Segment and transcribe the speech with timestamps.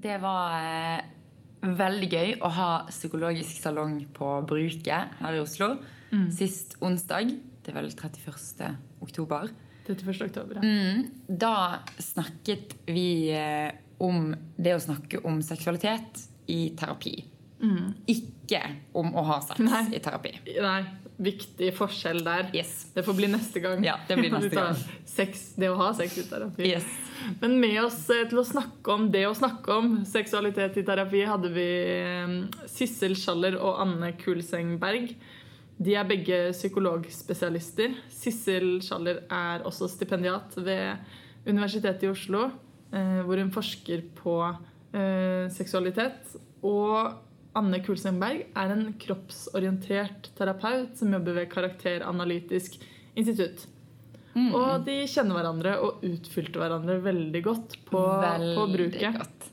[0.00, 1.00] Det var eh,
[1.60, 5.74] veldig gøy å ha psykologisk salong på Bruket her i Oslo
[6.34, 7.34] sist onsdag.
[7.60, 8.78] Det er vel 31.
[9.04, 9.50] oktober.
[9.86, 10.24] 31.
[10.26, 10.58] oktober.
[10.58, 10.62] Ja.
[10.64, 11.54] Mm, da
[12.00, 13.70] snakket vi eh,
[14.00, 17.14] om det å snakke om seksualitet i terapi.
[18.08, 18.62] Ikke
[18.96, 19.84] om å ha sex Nei.
[19.92, 20.32] i terapi.
[20.64, 20.80] Nei,
[21.20, 22.48] viktig forskjell der.
[22.56, 22.90] Yes.
[22.94, 23.84] Det får bli neste gang.
[23.84, 24.78] Ja, det blir neste gang.
[25.08, 26.68] Sex, det å ha sex i terapi.
[26.70, 26.86] Yes.
[27.40, 31.22] Men med oss eh, til å snakke om det å snakke om seksualitet i terapi,
[31.28, 32.34] hadde vi eh,
[32.70, 35.12] Sissel Schaller og Anne Kulsengberg.
[35.80, 37.94] De er begge psykologspesialister.
[38.12, 41.00] Sissel Schaller er også stipendiat ved
[41.48, 42.48] Universitetet i Oslo,
[42.92, 44.40] eh, hvor hun forsker på
[45.54, 46.32] seksualitet.
[46.66, 47.12] Og
[47.60, 52.80] Anne Kulsengberg er en kroppsorientert terapeut som jobber ved Karakteranalytisk
[53.18, 53.66] institutt.
[54.54, 59.18] Og de kjenner hverandre og utfylte hverandre veldig godt på, på bruket.
[59.18, 59.50] godt.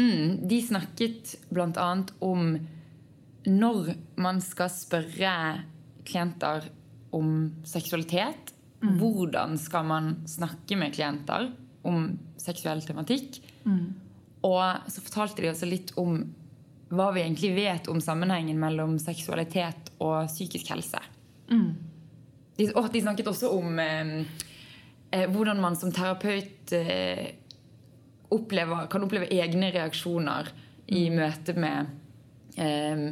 [0.00, 2.54] Mm, de snakket annet om
[3.48, 5.32] når man skal spørre
[6.08, 6.68] klienter
[7.16, 8.52] om seksualitet.
[8.80, 8.94] Mm.
[9.00, 11.50] Hvordan skal man snakke med klienter
[11.84, 13.40] om seksuell tematikk?
[13.64, 13.96] Mm.
[14.46, 16.22] Og så fortalte de også litt om
[16.90, 20.98] hva vi egentlig vet om sammenhengen mellom seksualitet og psykisk helse.
[21.50, 21.68] Mm.
[22.58, 24.10] De, og de snakket også om eh,
[25.14, 27.30] eh, hvordan man som terapeut eh,
[28.30, 30.50] opplever, kan oppleve egne reaksjoner
[30.90, 31.16] i Mm.
[31.16, 31.86] møte med
[32.58, 33.04] eh,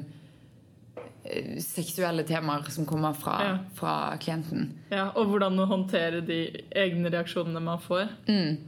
[1.25, 3.59] eh, seksuelle temaer som kommer fra, Ja.
[3.75, 4.73] fra klienten.
[4.91, 6.41] Ja, og hvordan å håndtere de
[6.75, 8.09] egne reaksjonene man får.
[8.29, 8.59] Mm.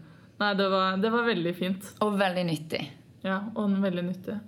[0.41, 1.91] Nei, det var, det var veldig fint.
[2.01, 2.85] Og veldig nyttig.
[3.27, 4.39] Ja, og veldig nyttig.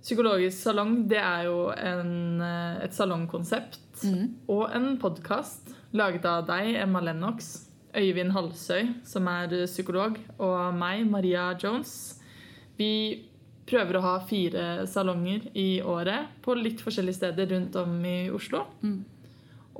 [0.00, 4.04] Psykologisk salong det er jo en, eh, et salongkonsept
[4.48, 11.04] og en podkast laget av deg, Emma Lennox, Øyvind Halsøy, som er psykolog, og meg,
[11.10, 12.20] Maria Jones.
[12.78, 13.26] Vi
[13.66, 18.64] prøver å ha fire salonger i året på litt forskjellige steder rundt om i Oslo.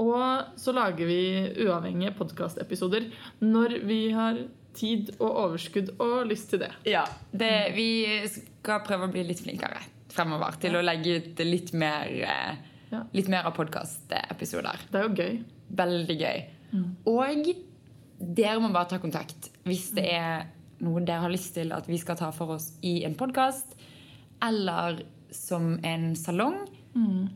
[0.01, 1.23] Og så lager vi
[1.65, 3.09] uavhengige podkastepisoder
[3.41, 4.43] når vi har
[4.75, 6.71] tid og overskudd og lyst til det.
[6.87, 9.81] Ja, det, Vi skal prøve å bli litt flinkere
[10.13, 12.57] fremover til å legge ut litt mer, eh,
[12.91, 13.05] Ja.
[13.15, 14.79] litt mer av podkastepisoder.
[14.91, 15.45] Det er jo gøy.
[15.77, 16.45] Veldig gøy.
[17.07, 17.47] Og
[18.35, 20.47] dere må bare ta kontakt hvis det er
[20.81, 23.75] noe dere har lyst til at vi skal ta for oss i en podkast,
[24.43, 26.67] eller som en salong,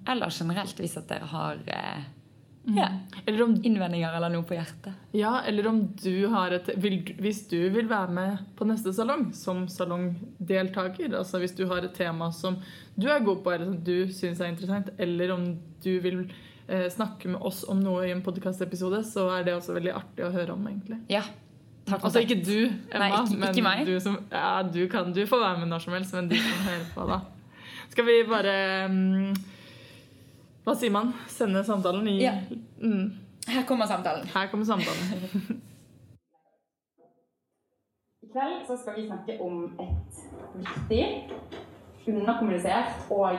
[0.08, 1.56] eller generelt hvis at dere har
[2.69, 2.88] eh, ja,
[3.26, 4.92] Eller om, innvendinger eller noe på hjertet.
[5.12, 9.32] ja, eller om du har et vil, Hvis du vil være med på neste salong
[9.34, 12.56] som salongdeltaker, altså hvis du har et tema som
[12.97, 15.47] du er god på, eller som du syns er interessant, eller om
[15.84, 16.20] du vil
[16.69, 20.24] eh, snakke med oss om noe i en podkastepisode, så er det også veldig artig
[20.24, 21.00] å høre om, egentlig.
[21.12, 21.22] Ja.
[21.92, 23.80] Altså ikke du, Emma, Nei, ikke- men ikke meg.
[23.86, 26.62] du som Ja, du kan du får være med når som helst, men de som
[26.64, 27.20] hører på, da.
[27.91, 28.54] Skal vi bare
[28.88, 29.34] mm,
[30.64, 31.12] Hva sier man?
[31.28, 32.32] Sende samtalen i Ja.
[32.80, 33.10] mm,
[33.47, 34.26] Her kommer samtalen.
[34.34, 35.04] Her kommer samtalen.
[38.22, 40.12] I kveld så skal vi snakke om et
[40.56, 41.04] viktig,
[42.08, 43.36] underkommunisert og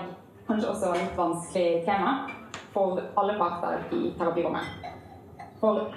[0.48, 2.14] kanskje også litt vanskelig tema
[2.74, 4.64] for alle parter i terapirommet.
[5.60, 5.90] For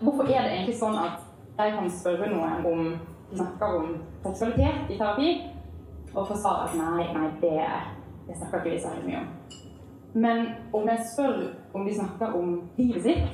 [0.00, 1.20] hvorfor er det egentlig sånn at
[1.60, 2.84] jeg kan spørre noen om
[3.30, 3.90] de snakker om
[4.24, 5.30] seksualitet i terapi,
[6.14, 7.52] og få svar at nei, nei, det,
[8.26, 9.28] det snakker ikke vi så mye om.
[10.14, 11.42] Men om jeg spør
[11.74, 13.28] om de snakker om livet sitt,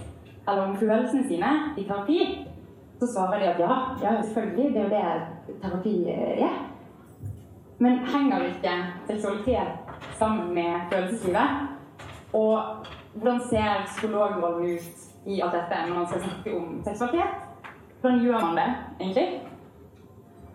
[0.48, 2.18] eller om følelsene sine i terapi,
[3.00, 6.58] så svarer de at ja, ja, selvfølgelig, det er jo det terapi er.
[7.78, 8.76] Men henger ikke
[9.06, 9.68] seksualitet
[10.18, 11.48] sammen med følelseslivet?
[12.32, 12.62] Og
[13.14, 17.28] hvordan ser psykologrollen ut i alt dette når man skal snakke om seksualitet?
[18.00, 19.45] Hvordan gjør man det egentlig?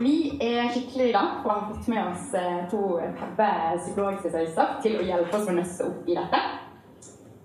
[0.01, 2.79] Vi er skikkelig glad for å ha fått med oss eh, to
[3.19, 3.49] pebbe
[3.83, 6.39] psykologspesialister til å hjelpe oss med å nøste opp i dette.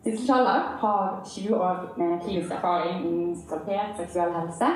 [0.06, 4.70] Sissel Kjaller har 20 år med klinisk erfaring innen seksualitet, seksuell helse,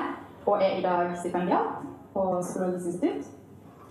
[0.45, 1.79] og er i dag stipendiat
[2.13, 3.31] på Psykologisk institutt.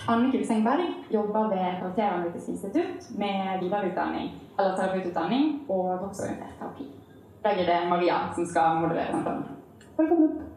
[0.06, 6.86] Anne Kulsengberg jobber ved Karakteranalytisk institutt med videreutdanning, eller terapeututdanning og kroppsorientert terapi.
[7.40, 9.44] I dag er det Maria som skal moderere samtalen.
[9.98, 10.49] Velkommen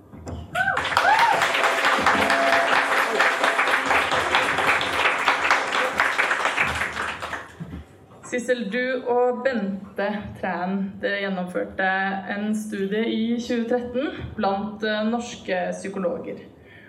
[8.33, 10.07] Sissel, du og Bente
[10.39, 11.85] Træn gjennomførte
[12.33, 16.39] en studie i 2013 blant eh, norske psykologer.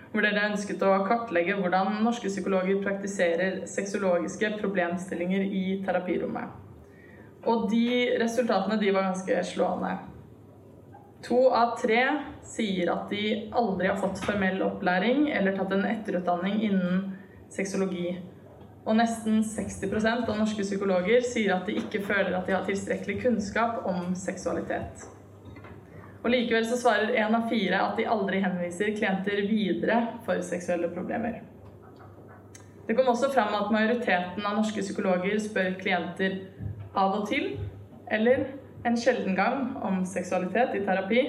[0.09, 6.49] Hvor dere ønsket å kartlegge hvordan norske psykologer praktiserer sexologiske problemstillinger i terapirommet.
[7.45, 9.95] Og de resultatene de var ganske slående.
[11.29, 12.07] To av tre
[12.57, 17.11] sier at de aldri har fått formell opplæring eller tatt en etterutdanning innen
[17.53, 18.15] sexologi.
[18.85, 23.17] Og nesten 60% av norske psykologer sier at de ikke føler at de har tilstrekkelig
[23.23, 25.07] kunnskap om seksualitet.
[26.21, 30.89] Og Likevel så svarer én av fire at de aldri henviser klienter videre for seksuelle
[30.93, 31.41] problemer.
[32.85, 36.37] Det kom også fram at majoriteten av norske psykologer spør klienter
[36.93, 37.55] av og til
[38.13, 38.45] eller
[38.85, 41.23] en sjelden gang om seksualitet i terapi.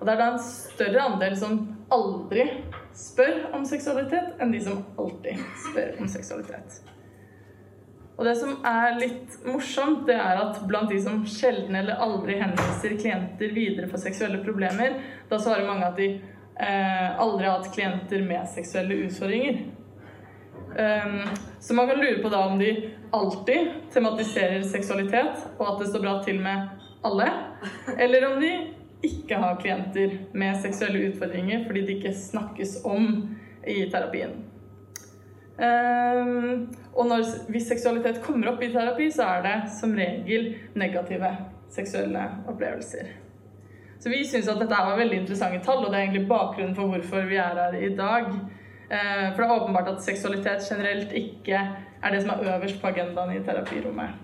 [0.00, 1.60] Og det er da en større andel som
[1.92, 2.48] aldri
[2.96, 6.80] spør om seksualitet, enn de som alltid spør om seksualitet.
[8.16, 12.36] Og det som er litt morsomt, det er at blant de som sjelden eller aldri
[12.42, 14.98] henviser klienter videre for seksuelle problemer,
[15.30, 19.62] da svarer mange at de eh, aldri har hatt klienter med seksuelle utfordringer.
[20.72, 21.18] Um,
[21.60, 22.70] så man kan lure på da om de
[23.10, 26.68] alltid tematiserer seksualitet, og at det står bra til med
[27.04, 27.28] alle,
[27.98, 28.52] eller om de
[29.02, 33.08] ikke har klienter med seksuelle utfordringer fordi det ikke snakkes om
[33.66, 34.51] i terapien.
[35.62, 41.28] Um, og når, hvis seksualitet kommer opp i terapi, så er det som regel negative
[41.70, 43.12] seksuelle opplevelser.
[44.02, 46.90] Så vi syns at dette var veldig interessante tall, og det er egentlig bakgrunnen for
[46.90, 48.26] hvorfor vi er her i dag.
[48.32, 51.60] Uh, for det er åpenbart at seksualitet generelt ikke
[52.02, 54.16] er det som er øverst på agendaen i terapirommet.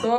[0.00, 0.16] Så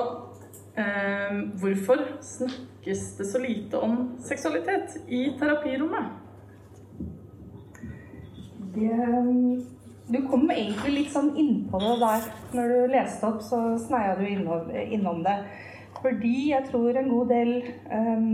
[0.79, 6.15] uh, hvorfor snakkes det så lite om seksualitet i terapirommet?
[8.75, 8.95] Det
[10.09, 12.27] du kom egentlig litt sånn innpå det der.
[12.57, 15.37] Når du leste opp, så sneia du innom, innom, det.
[15.99, 17.49] Fordi jeg tror en god del
[17.91, 18.27] um,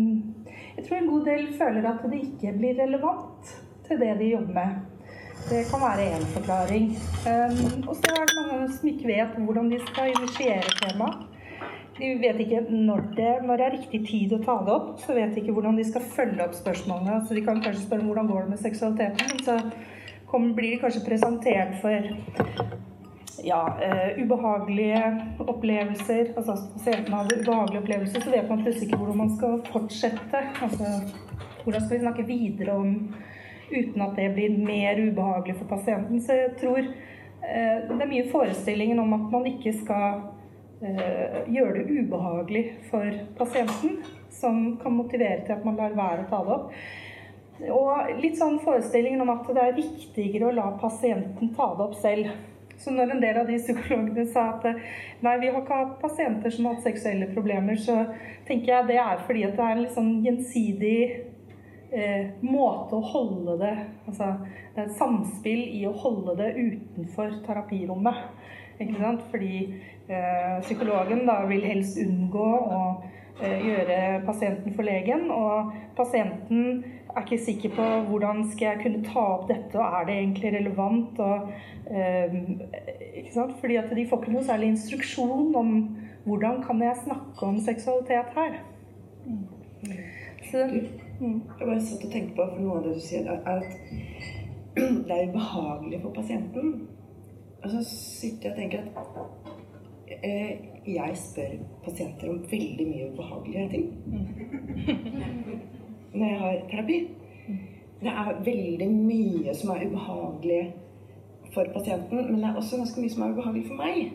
[0.76, 3.54] Jeg tror en god del føler at det ikke blir relevant
[3.88, 4.76] til det de jobber med.
[5.50, 6.90] Det kan være én forklaring.
[7.28, 11.26] Um, og så er det mange som ikke vet hvordan de skal initiere temaet.
[11.96, 14.96] De vet ikke når det, når det er riktig tid å ta det opp.
[15.04, 17.22] Så vet de ikke hvordan de skal følge opp spørsmålene.
[17.28, 19.46] Så de kan kanskje spørre hvordan går det med seksualiteten.
[19.48, 19.60] Så
[20.28, 22.10] kommer, blir de kanskje presentert for
[23.46, 26.34] ja, uh, ubehagelige opplevelser.
[26.38, 30.44] Altså pasienten har ubehagelige opplevelser, så vet man plutselig ikke hvordan man skal fortsette.
[30.66, 30.92] Altså,
[31.64, 32.96] hvordan skal vi snakke videre om
[33.72, 36.22] uten at det blir mer ubehagelig for pasienten.
[36.22, 40.22] Så jeg tror uh, det er mye forestillingen om at man ikke skal
[40.82, 44.00] uh, gjøre det ubehagelig for pasienten,
[44.32, 46.72] som kan motivere til at man lar være å ta det opp.
[47.56, 51.96] Og litt sånn forestillingen om at det er viktigere å la pasienten ta det opp
[52.02, 52.34] selv.
[52.78, 54.66] Så når en del av de psykologene sa at
[55.24, 58.02] nei, vi har ikke hatt pasienter som har hatt seksuelle problemer, så
[58.48, 61.00] tenker jeg det er fordi det er en litt sånn gjensidig
[61.96, 63.74] eh, måte å holde det
[64.10, 64.34] Altså
[64.76, 68.26] det er et samspill i å holde det utenfor terapirommet.
[68.76, 69.22] Ikke sant?
[69.32, 69.56] Fordi
[70.12, 72.82] eh, psykologen da vil helst unngå å
[73.40, 76.84] eh, gjøre pasienten forlegen, og pasienten
[77.16, 80.54] er ikke sikker på hvordan skal jeg kunne ta opp dette, og er det egentlig
[80.58, 81.20] relevant?
[81.20, 81.50] Og,
[81.88, 82.34] eh?
[83.60, 85.72] Fordi at de får ikke noe særlig instruksjon om
[86.26, 88.58] hvordan kan jeg snakke om seksualitet her.
[90.52, 90.68] Så,
[91.20, 91.42] mm.
[91.60, 93.70] Jeg bare satt og tenkte på, for noe av det du sier, er at
[95.08, 96.88] det er ubehagelig for pasienten.
[97.64, 99.08] Og så sitter jeg og tenker at
[100.20, 100.52] eh,
[100.86, 103.88] jeg spør pasienter om veldig mye ubehagelige ting.
[106.16, 107.00] Når jeg har terapi.
[108.02, 110.64] Det er veldig mye som er ubehagelig
[111.54, 114.12] for pasienten, men det er også ganske mye som er ubehagelig for meg.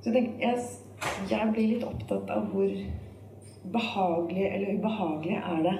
[0.00, 0.58] Så jeg, tenker, jeg,
[1.30, 2.70] jeg blir litt opptatt av hvor
[3.72, 5.76] behagelig eller ubehagelig er det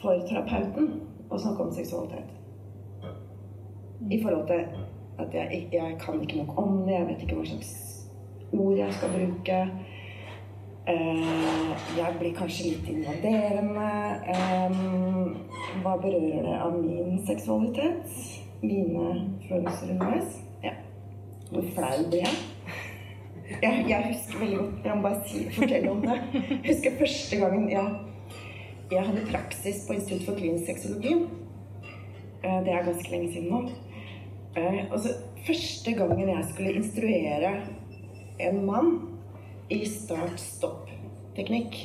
[0.00, 0.88] for terapeuten
[1.30, 2.32] å snakke om seksualitet.
[4.10, 4.64] I forhold til
[5.18, 7.72] at jeg, jeg kan ikke nok om det, jeg vet ikke hva slags
[8.52, 9.60] ord jeg skal bruke.
[10.86, 13.86] Eh, jeg blir kanskje litt invaderende.
[15.82, 18.12] Hva berører det av min seksualitet?
[18.62, 19.06] Mine
[19.48, 20.36] følelser underveis?
[20.62, 20.76] Ja.
[21.50, 22.36] Hvor flau blir jeg?
[23.64, 23.82] jeg?
[23.88, 26.20] Jeg husker veldig godt Jeg må bare si, fortelle om det.
[26.36, 27.98] Jeg husker første gangen jeg,
[28.90, 31.16] jeg hadde praksis på Institutt for klinisk sexologi.
[32.44, 33.64] Eh, det er ganske lenge siden nå.
[34.54, 37.50] Eh, og så Første gangen jeg skulle instruere
[38.42, 39.15] en mann
[39.68, 41.76] i start-stopp-teknikk.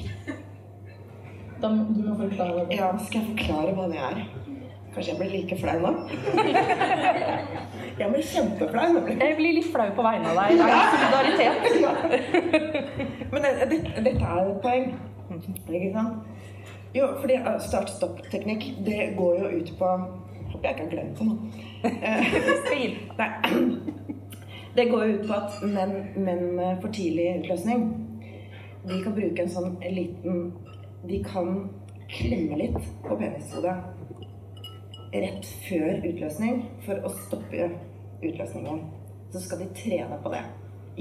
[1.62, 2.78] Da må du må forklare det.
[2.78, 4.24] Ja, skal jeg forklare hva det er?
[4.92, 5.92] Kanskje jeg blir like flau nå?
[8.00, 8.88] jeg blir kjempeflau.
[9.08, 10.48] Jeg blir litt flau på vegne av deg.
[10.60, 11.58] Det er solidaritet.
[13.32, 14.86] Men dette, dette er et poeng.
[15.72, 16.14] Ikke sant?
[16.92, 19.94] Jo, fordi uh, start-stopp-teknikk, det går jo ut på
[20.52, 21.36] Håper jeg ikke har glemt det nå.
[22.66, 22.92] Stil.
[23.22, 23.30] Nei.
[24.76, 27.90] Det går ut på at menn, menn med for tidlig utløsning
[28.90, 30.48] de kan bruke en sånn liten
[31.06, 31.70] De kan
[32.12, 33.76] klemme litt på penishodet
[35.12, 37.66] rett før utløsning for å stoppe
[38.24, 38.78] utløsningen.
[39.34, 40.40] Så skal de trene på det.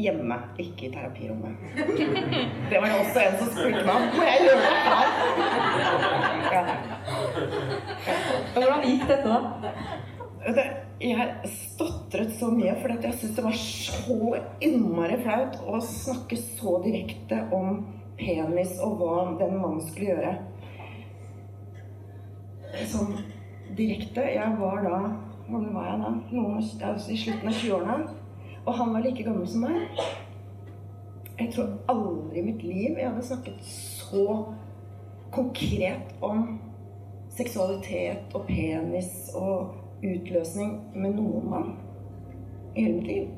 [0.00, 1.54] Hjemme, ikke i terapirommet.
[1.76, 4.08] Det var det også en som spurte meg om.
[4.16, 5.06] Må jeg gjøre det her?
[6.56, 6.62] Ja.
[8.56, 9.38] Hvordan gikk dette, da?
[10.40, 14.30] Jeg stotret så mye fordi jeg syntes det var så
[14.64, 17.82] innmari flaut å snakke så direkte om
[18.20, 20.32] penis og hva den mannen skulle gjøre.
[22.88, 23.12] Sånn
[23.76, 24.24] direkte.
[24.32, 25.02] Jeg var da
[25.50, 26.10] Hvor gammel var jeg da?
[26.30, 28.16] Noen, altså, I slutten av 20-årene.
[28.60, 30.02] Og han var like gammel som meg.
[31.40, 34.24] Jeg tror aldri i mitt liv jeg hadde snakket så
[35.34, 36.60] konkret om
[37.34, 41.70] seksualitet og penis og utløsning med noen mann
[42.74, 43.28] i hele mitt liv.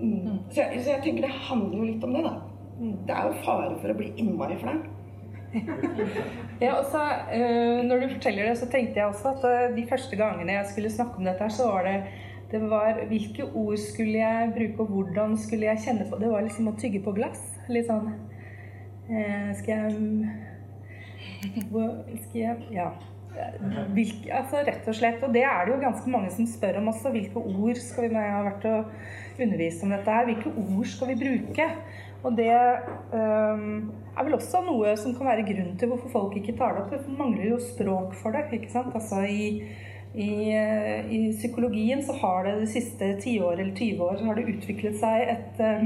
[0.00, 0.38] Mm.
[0.50, 2.36] Så, jeg, så jeg tenker det handler jo litt om det, da.
[2.80, 4.78] Det er jo fare for å bli innmari flau.
[6.60, 7.00] Ja, og så,
[7.32, 10.66] øh, når du forteller det, så tenkte jeg også at uh, de første gangene jeg
[10.68, 11.94] skulle snakke om dette, her, så var det
[12.50, 16.42] det var hvilke ord skulle jeg bruke, og hvordan skulle jeg kjenne på Det var
[16.42, 17.40] liksom å tygge på glass.
[17.70, 18.08] Litt sånn
[19.06, 19.92] eh, Skal jeg
[21.70, 21.92] hvor,
[22.24, 22.90] Skal jeg Ja.
[23.94, 25.24] Hvilke, altså rett og slett.
[25.26, 27.12] Og det er det jo ganske mange som spør om også.
[27.14, 30.88] Hvilke ord skal vi når jeg har vært og undervist om dette her, hvilke ord
[30.90, 31.68] skal vi bruke?
[32.20, 32.52] Og det
[33.16, 36.82] um, er vel også noe som kan være grunnen til hvorfor folk ikke tar det
[36.84, 36.92] opp.
[36.92, 38.50] Det mangler jo språk for det.
[38.58, 38.92] ikke sant?
[38.96, 39.64] Altså i
[40.14, 44.34] i, eh, I, psykologien så har det de siste 10 år eller 20 år har
[44.34, 45.84] det utviklet seg et um,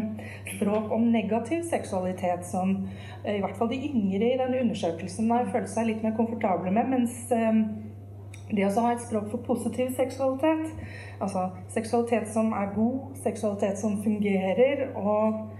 [0.54, 5.50] språk om negativ seksualitet som uh, i hvert fall de yngre i denne undersøkelsen har
[5.52, 6.88] følt seg litt mer komfortable med.
[6.94, 7.28] Mens
[8.54, 10.72] det å ha et språk for positiv seksualitet,
[11.20, 15.53] altså seksualitet som er god, seksualitet som fungerer, og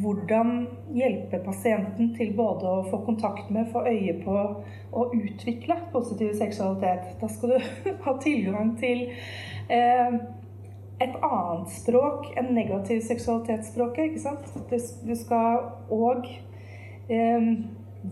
[0.00, 4.36] hvordan hjelpe pasienten til både å få kontakt med, få øye på
[4.96, 7.14] og utvikle positiv seksualitet.
[7.20, 7.70] Da skal du
[8.06, 9.06] ha tilgang til
[9.72, 10.18] eh,
[11.00, 14.10] et annet språk enn negativ seksualitetsspråket.
[14.10, 14.52] ikke sant?
[15.06, 16.28] Du skal òg
[17.08, 17.50] eh,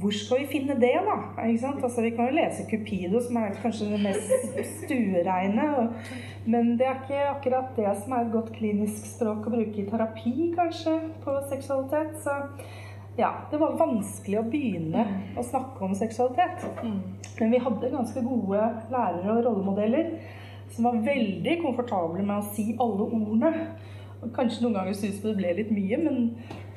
[0.01, 1.17] hvor skal vi finne det, da?
[1.39, 4.33] Altså, vi kan jo lese Cupido, som er kanskje det mest
[4.85, 5.67] stuereine.
[6.47, 9.87] Men det er ikke akkurat det som er et godt klinisk språk å bruke i
[9.89, 12.19] terapi, kanskje, på seksualitet.
[12.25, 12.39] Så
[13.19, 15.07] ja, det var vanskelig å begynne
[15.39, 16.65] å snakke om seksualitet.
[17.39, 20.17] Men vi hadde ganske gode lærere og rollemodeller
[20.75, 23.53] som var veldig komfortable med å si alle ordene.
[24.25, 26.21] Og kanskje noen ganger syntes vi det ble litt mye, men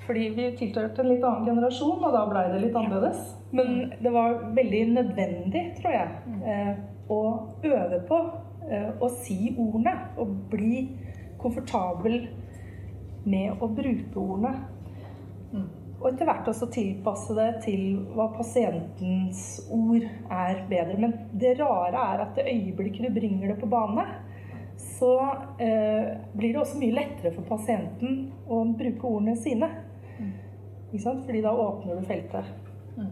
[0.08, 3.34] fordi vi tilhørte en litt annen generasjon, og da blei det litt annerledes.
[3.56, 6.74] Men det var veldig nødvendig, tror jeg, eh,
[7.12, 7.22] å
[7.68, 8.22] øve på
[8.72, 9.94] eh, å si ordene.
[10.20, 10.86] Og bli
[11.42, 12.22] komfortabel
[13.28, 14.56] med å bruke ordene.
[15.98, 17.84] Og etter hvert også tilpasse det til
[18.14, 20.98] hva pasientens ord er bedre.
[21.02, 24.06] Men det rare er at det øyeblikket du bringer det på bane,
[24.78, 25.14] så
[25.58, 29.72] eh, blir det også mye lettere for pasienten å bruke ordene sine.
[30.92, 31.26] Ikke sant?
[31.26, 32.54] Fordi da åpner du feltet.
[32.98, 33.12] Mm.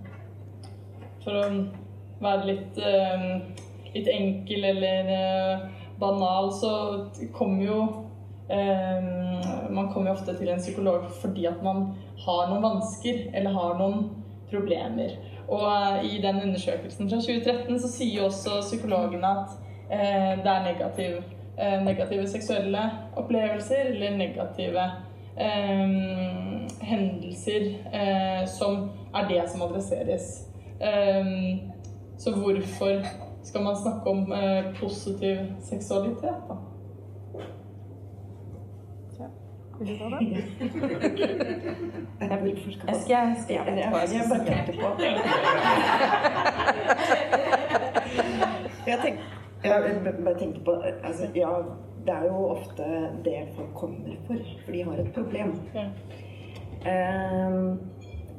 [1.25, 1.45] For å
[2.23, 3.25] være litt, uh,
[3.95, 5.65] litt enkel eller uh,
[5.99, 6.71] banal, så
[7.35, 7.79] kommer jo
[8.49, 9.11] uh,
[9.71, 11.89] Man kommer jo ofte til en psykolog fordi at man
[12.25, 14.09] har noen vansker eller har noen
[14.51, 15.17] problemer.
[15.45, 21.17] Og i den undersøkelsen fra 2013 så sier også psykologene at det er negativ,
[21.85, 22.81] negative seksuelle
[23.21, 24.85] opplevelser eller negative
[26.81, 27.61] hendelser
[27.93, 30.47] eh, som er det som adresseres.
[30.81, 31.25] Eh,
[32.17, 33.01] så hvorfor
[33.43, 36.55] skal man snakke om eh, positiv seksualitet, da?
[39.79, 40.17] Vil du ta det?
[42.21, 43.81] jeg, skal, jeg skal gjøre det.
[43.81, 44.07] Jeg bare
[44.45, 44.87] tenkte på
[48.87, 49.23] Jeg tenker,
[49.63, 49.71] jeg
[50.25, 50.71] bare tenker på
[51.03, 51.49] altså, Ja,
[52.05, 52.85] det er jo ofte
[53.25, 55.55] det folk kommer for, for de har et problem.
[55.73, 55.87] Ja.
[56.85, 57.79] Um,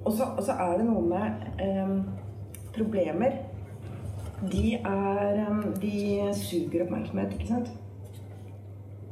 [0.05, 1.97] og, så, er det noe med um,
[2.75, 3.41] problemer.
[4.53, 5.97] De er um, De
[6.37, 7.73] suger oppmerksomhet, ikke sant?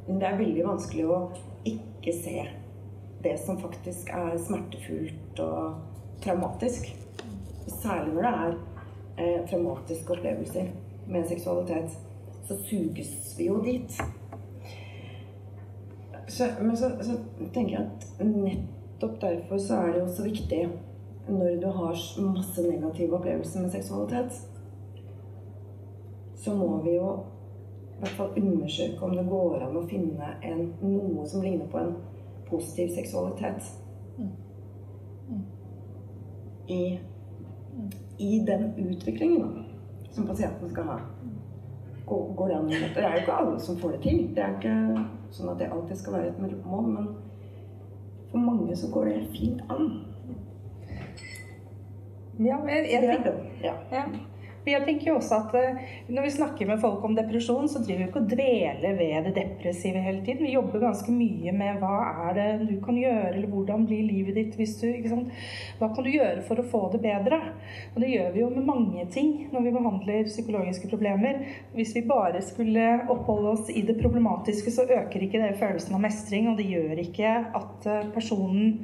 [0.06, 1.18] Men det er veldig vanskelig å
[1.66, 2.44] ikke se
[3.24, 5.78] det som faktisk er smertefullt og
[6.22, 6.90] traumatisk.
[7.80, 8.56] Særlig når det er
[9.18, 10.68] eh, traumatiske opplevelser
[11.08, 11.96] med seksualitet.
[12.44, 13.96] Så suges vi jo dit.
[16.28, 17.18] Så, men så, så,
[17.52, 20.60] tenker jeg at nettopp derfor så er det jo så viktig
[21.28, 24.40] når du har masse negative opplevelser med seksualitet,
[26.36, 27.12] så må vi jo
[27.94, 31.80] i hvert fall undersøke om det går an å finne en, noe som ligner på
[31.80, 31.94] en
[32.48, 33.70] positiv seksualitet.
[36.68, 36.98] I,
[38.18, 39.64] i den utviklingen,
[40.12, 40.98] som pasienten skal ha.
[42.06, 42.70] Går, går det an?
[42.94, 44.20] Det er jo ikke alle som får det til.
[44.36, 44.74] Det er ikke
[45.34, 46.90] sånn at det alltid skal være et mellommål.
[46.94, 47.08] men
[48.30, 49.90] for mange så går det fint an.
[52.38, 53.34] Ja, men jeg, jeg, Det tenker.
[53.62, 54.04] Ja.
[54.64, 58.00] Jeg tenker jo også at eh, Når vi snakker med folk om depresjon, så driver
[58.00, 60.46] vi ikke og dveler ved det depressive hele tiden.
[60.46, 64.38] Vi jobber ganske mye med hva er det du kan gjøre, eller hvordan blir livet
[64.38, 65.34] ditt hvis du ikke sant?
[65.80, 67.40] Hva kan du gjøre for å få det bedre?
[67.92, 71.42] Og det gjør vi jo med mange ting når vi behandler psykologiske problemer.
[71.76, 76.04] Hvis vi bare skulle oppholde oss i det problematiske, så øker ikke det følelsen av
[76.06, 78.80] mestring, og det gjør ikke at eh, personen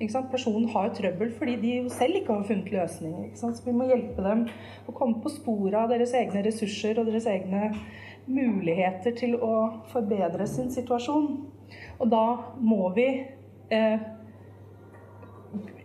[0.00, 0.30] ikke sant?
[0.32, 3.28] Personen har trøbbel fordi de jo selv ikke har funnet løsninger.
[3.28, 3.58] Ikke sant?
[3.58, 4.44] Så vi må hjelpe dem
[4.90, 7.72] å komme på sporet av deres egne ressurser og deres egne
[8.30, 9.54] muligheter til å
[9.92, 11.30] forbedre sin situasjon.
[12.00, 12.26] Og da
[12.60, 13.08] må vi
[13.74, 14.10] eh?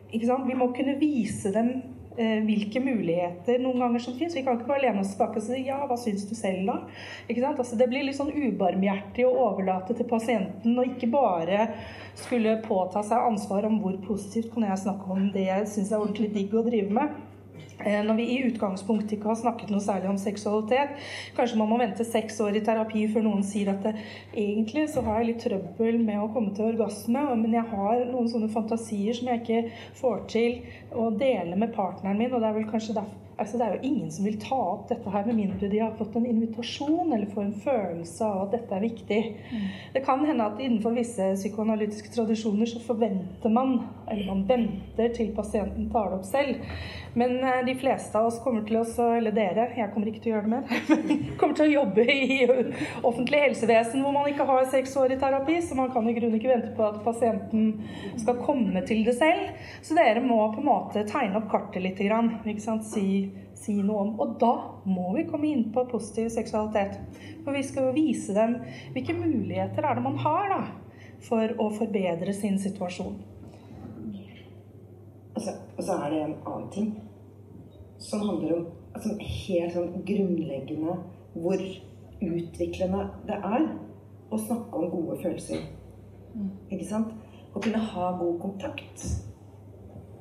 [0.10, 1.68] Vi må kunne vise dem
[2.18, 4.34] eh, hvilke muligheter noen ganger som finnes.
[4.34, 6.80] Vi kan ikke bare lene oss tilbake og si ja, hva syns du selv da?
[7.52, 11.68] Altså, det blir litt sånn ubarmhjertig å overlate til pasienten og ikke bare
[12.18, 16.02] skulle påta seg ansvar om hvor positivt kan jeg snakke om det jeg syns er
[16.02, 17.14] ordentlig digg å drive med.
[17.86, 20.98] Eh, Når vi i utgangspunktet ikke har snakket noe særlig om seksualitet,
[21.38, 23.94] kanskje man må vente seks år i terapi før noen sier at det,
[24.34, 28.28] egentlig så har jeg litt trøbbel med å komme til orgasme, men jeg har noen
[28.32, 29.62] sånne fantasier som jeg ikke
[30.02, 30.60] får til
[30.96, 33.88] å dele med partneren min, og det er vel kanskje derfor Altså, det er jo
[33.88, 37.30] ingen som vil ta opp dette her med mindre de har fått en invitasjon eller
[37.32, 39.20] får en følelse av at dette er viktig.
[39.94, 43.78] Det kan hende at innenfor visse psykoanalytiske tradisjoner så forventer man,
[44.12, 46.60] eller man venter til pasienten tar det opp selv.
[47.14, 48.84] Men eh, de fleste av oss kommer til å,
[49.16, 51.00] eller dere, jeg kommer ikke til å gjøre det mer,
[51.40, 52.38] kommer til å jobbe i
[53.08, 56.38] offentlig helsevesen hvor man ikke har seks år i terapi, så man kan i grunnen
[56.38, 57.72] ikke vente på at pasienten
[58.20, 59.56] skal komme til det selv.
[59.82, 62.86] Så dere må på en måte tegne opp kartet litt, ikke sant?
[62.88, 64.14] Si, si noe om.
[64.22, 64.54] Og da
[64.90, 67.00] må vi komme inn på positiv seksualitet.
[67.44, 68.58] For vi skal jo vise dem
[68.96, 70.62] hvilke muligheter er det man har da,
[71.26, 73.20] for å forbedre sin situasjon.
[75.36, 76.90] Og så, og så er det en annen ting
[78.00, 78.66] som handler om
[78.96, 80.96] altså, helt sånn grunnleggende
[81.36, 81.62] hvor
[82.20, 83.68] utviklende det er
[84.30, 85.64] å snakke om gode følelser.
[86.70, 87.14] Ikke sant?
[87.54, 89.06] Å kunne ha god kontakt.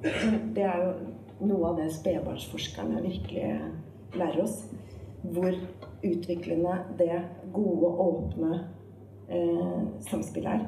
[0.02, 3.48] Det er jo noe av det spedbarnsforskerne virkelig
[4.18, 4.60] lærer oss.
[5.22, 5.54] Hvor
[6.06, 8.52] utviklende det gode, åpne
[9.28, 9.80] eh,
[10.10, 10.66] samspillet er.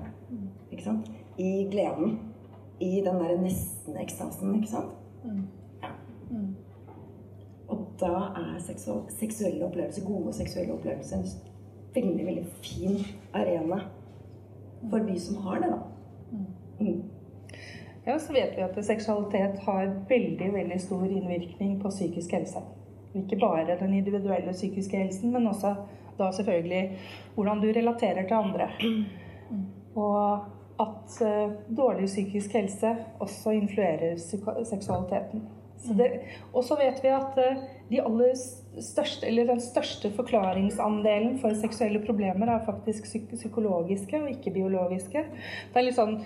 [0.71, 1.11] Ikke sant?
[1.39, 2.19] I gleden.
[2.81, 4.97] I den derre nesten-ekstasen, ikke sant?
[5.81, 5.93] Ja.
[7.71, 11.27] Og da er seksual, seksuelle opplevelser, gode seksuelle opplevelser, en
[11.95, 12.99] veldig, veldig fin
[13.35, 13.83] arena
[14.91, 15.79] for vi som har det, da.
[16.81, 17.03] Mm.
[18.07, 22.63] Ja, så vet vi at seksualitet har veldig, veldig stor innvirkning på psykisk helse.
[23.15, 25.75] Ikke bare den individuelle psykiske helsen, men også
[26.19, 26.99] da selvfølgelig
[27.35, 28.71] hvordan du relaterer til andre.
[29.95, 30.47] Og
[30.81, 34.17] at eh, dårlig psykisk helse også influerer
[34.65, 35.49] seksualiteten.
[35.81, 36.11] Så det,
[36.53, 37.61] og så vet vi at eh,
[37.91, 38.33] de aller
[38.81, 45.25] største, eller den største forklaringsandelen for seksuelle problemer er faktisk psykologiske og ikke biologiske.
[45.73, 46.19] Det er litt sånn,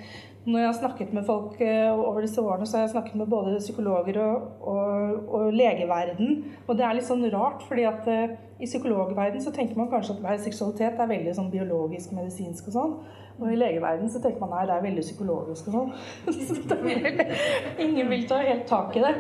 [0.45, 3.31] når jeg har snakket med folk eh, over disse årene, så har jeg snakket med
[3.33, 6.35] både psykologer og, og, og legeverden.
[6.67, 10.19] Og det er litt sånn rart, fordi at uh, i psykologverden så tenker man kanskje
[10.19, 12.97] at nei, seksualitet er veldig sånn biologisk, medisinsk og sånn.
[13.41, 15.95] Og i legeverden så tenker man nei, det er veldig psykologisk og sånn.
[16.47, 17.33] Så er
[17.83, 19.15] ingen vil ta helt tak i det.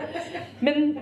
[0.62, 0.94] Men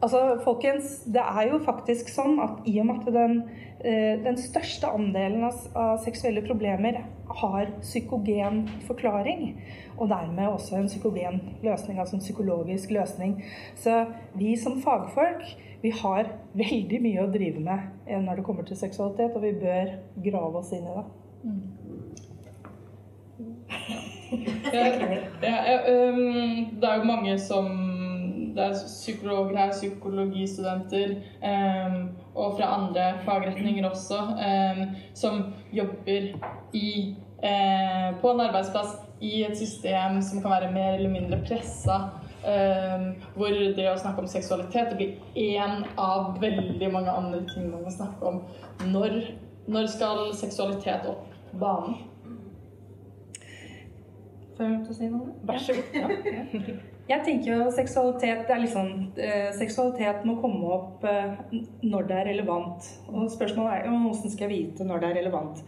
[0.00, 3.36] altså, folkens, det er jo faktisk sånn at i og med at den,
[3.84, 7.02] eh, den største andelen av, seksuelle problemer
[7.40, 9.54] har psykogen forklaring,
[9.96, 13.42] og dermed også en psykogen løsning, altså en psykologisk løsning.
[13.76, 15.44] Så vi som fagfolk
[15.80, 19.94] vi har veldig mye å drive med når det kommer til seksualitet, og vi bør
[20.26, 21.06] grave oss inn i det.
[24.70, 24.82] Ja,
[25.42, 27.70] ja, ja, um, det er jo mange som
[28.54, 34.82] Det er psykologer her, psykologistudenter, um, og fra andre fagretninger også, um,
[35.14, 36.32] som jobber
[36.72, 42.00] i, uh, på en arbeidsplass i et system som kan være mer eller mindre pressa.
[42.40, 47.66] Um, hvor det å snakke om seksualitet det blir én av veldig mange andre ting
[47.68, 48.38] man kan snakke om.
[48.88, 49.18] Når,
[49.68, 51.98] når skal seksualitet opp på banen?
[54.56, 55.34] Får jeg lov til å si noe?
[55.48, 56.00] Vær så god.
[56.64, 56.80] Ja.
[57.10, 61.32] Jeg tenker jo seksualitet det er liksom, eh, Seksualitet må komme opp eh,
[61.82, 62.86] når det er relevant.
[63.10, 65.64] Og spørsmålet er jo hvordan skal jeg vite når det er relevant.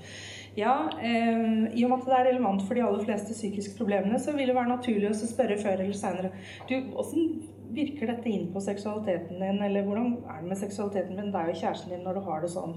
[0.55, 4.21] Ja, eh, I og med at det er relevant for de aller fleste psykiske problemene,
[4.21, 6.31] så vil det være naturlig å spørre før eller seinere.
[6.69, 7.31] Du, hvordan
[7.73, 11.61] virker dette inn på seksualiteten din, eller hvordan er det med seksualiteten din, er jo
[11.65, 12.77] kjæresten din når du har det sånn?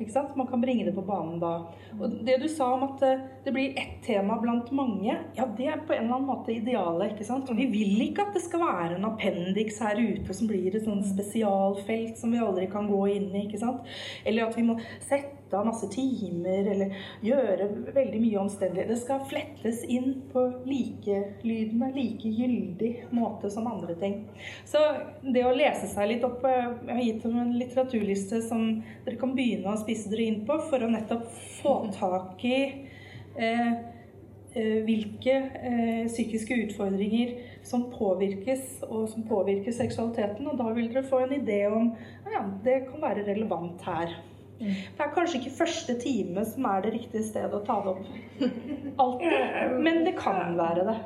[0.00, 0.36] Ikke sant?
[0.38, 1.52] Man kan bringe det på banen da.
[1.98, 5.66] Og det du sa om at eh, det blir ett tema blant mange, ja, det
[5.68, 7.14] er på en eller annen måte idealet.
[7.14, 7.50] ikke sant?
[7.52, 10.86] Og vi vil ikke at det skal være en appendix her ute som blir et
[10.86, 13.44] sånn spesialfelt som vi aldri kan gå inn i.
[13.44, 13.84] ikke sant?
[14.24, 18.86] Eller at vi må sette av masse timer, eller gjøre veldig mye omstendelig.
[18.90, 24.22] Det skal flettes inn på likelydende, like gyldig måte som andre ting.
[24.68, 24.82] Så
[25.22, 28.66] det å lese seg litt opp eh, Jeg har gitt dem en litteraturliste som
[29.04, 31.26] dere kan begynne å spise dere inn på, for å nettopp
[31.60, 32.58] få tak i
[33.36, 33.72] eh,
[34.54, 37.36] eh, hvilke eh, psykiske utfordringer
[37.66, 40.48] som påvirkes, og som påvirker seksualiteten.
[40.48, 41.92] Og da vil dere få en idé om
[42.30, 44.16] ja, det kan være relevant her.
[44.60, 48.10] Det er kanskje ikke første time som er det riktige stedet å ta det opp.
[49.04, 49.76] Alltid.
[49.80, 50.98] Men det kan være det.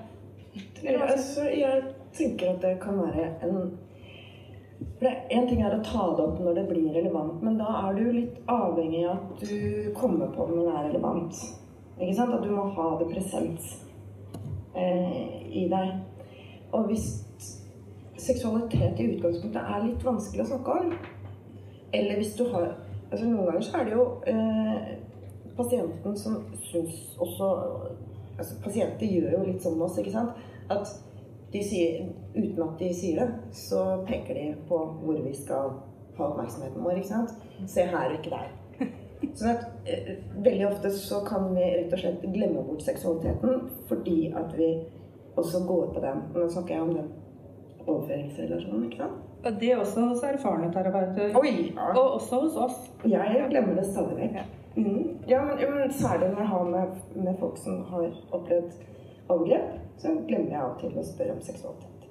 [0.90, 1.82] Altså, jeg
[2.16, 3.74] tenker at det kan være en
[4.98, 7.96] for Én ting er å ta det opp når det blir relevant, men da er
[7.98, 11.40] du litt avhengig av at du kommer på det når det er relevant.
[11.98, 12.34] Ikke sant?
[12.34, 13.66] At du må ha det present
[14.74, 15.18] eh,
[15.50, 15.92] i deg.
[16.74, 17.08] Og hvis
[18.20, 20.94] seksualitet i utgangspunktet er litt vanskelig å snakke om,
[21.94, 22.72] eller hvis du har
[23.14, 24.88] altså Noen ganger så er det jo eh,
[25.56, 27.50] pasienten som syns også
[28.34, 30.38] altså Pasienter gjør jo litt sånn med oss, ikke sant?
[30.74, 30.90] At
[31.54, 35.76] de sier, uten at de sier det, så peker de på hvor vi skal
[36.16, 36.98] ha oppmerksomheten vår.
[36.98, 37.34] ikke sant?
[37.70, 38.50] Se her, og ikke der.
[39.38, 44.18] Sånn at eh, Veldig ofte så kan vi rett og slett glemme bort seksualiteten fordi
[44.34, 44.72] at vi
[45.38, 46.26] også går på den.
[46.34, 47.12] Nå snakker jeg om den
[47.86, 49.33] overføringsrelasjonen, ikke sant?
[49.44, 51.36] Det er også hos erfarne terapeuter.
[51.38, 51.72] Oi!
[51.76, 51.90] Ja.
[51.92, 52.78] Og også hos oss.
[53.04, 54.38] Jeg glemmer det stadig vekk.
[54.76, 55.18] Mm.
[55.28, 56.86] Ja, men, men særlig når jeg har med,
[57.24, 58.72] med folk som har opplevd
[59.28, 62.08] overgrep, så glemmer jeg av og til å spørre om seksualitet.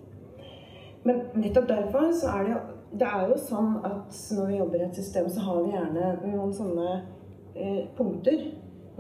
[1.04, 2.62] Men nettopp derfor så er det jo
[2.93, 6.10] Det er jo sånn at når vi jobber i et system, så har vi gjerne
[6.30, 6.89] noen sånne
[7.58, 8.43] eh, punkter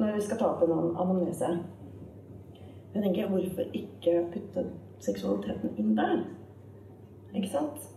[0.01, 1.51] når vi skal ta opp en anamnese.
[2.95, 4.63] Jeg tenker, hvorfor ikke putte
[5.05, 6.23] seksualiteten inn der?
[7.37, 7.92] Ikke sant?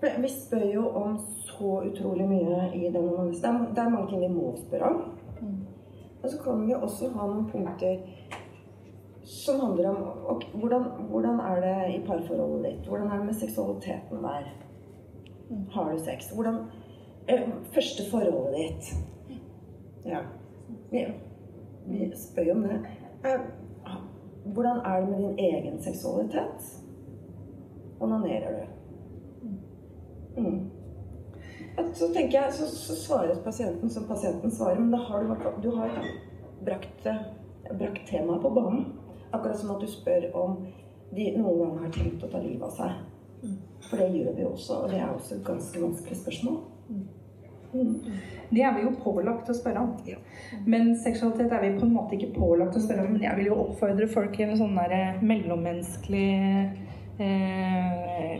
[0.00, 3.66] Vi spør jo om så utrolig mye i den analysen.
[3.74, 5.02] Det er, mange ting vi må spørre om.
[5.40, 5.58] Mm.
[6.22, 7.98] Og så kan vi også ha noen punkter
[9.30, 9.98] som handler om
[10.34, 12.88] okay, hvordan, hvordan, er det i parforholdet ditt?
[12.88, 14.48] Hvordan er det med seksualiteten der?
[15.50, 15.66] Mm.
[15.70, 16.32] Har du sex?
[16.34, 16.58] Hvordan
[17.28, 18.92] eh, Første forholdet ditt.
[20.04, 20.24] Ja.
[20.90, 21.06] Vi,
[21.86, 22.80] vi spør jo om det.
[23.24, 23.40] Eh,
[24.44, 26.76] hvordan er det med din egen seksualitet?
[28.00, 28.79] Onanerer du?
[30.40, 31.90] Mm.
[31.94, 35.70] Så tenker jeg, så, så, svarer pasienten som pasienten svarer, men da har du, du
[35.76, 35.94] har
[36.64, 37.06] brakt,
[37.70, 38.84] brakt temaet på banen.
[39.30, 40.58] Akkurat som at du spør om
[41.14, 42.98] de noen ganger har tenkt å ta livet av seg.
[43.40, 43.56] Mm.
[43.86, 46.60] For det gjør vi også, og det er også et ganske vanskelig spørsmål.
[46.90, 47.08] Mm.
[48.50, 49.92] Det er vi jo pålagt å spørre om.
[50.08, 50.18] Ja.
[50.66, 53.12] Men seksualitet er vi på en måte ikke pålagt å spørre om.
[53.14, 56.30] Men jeg vil jo oppfordre folk i en sånn der eh, mellommenneskelig
[57.22, 58.34] eh,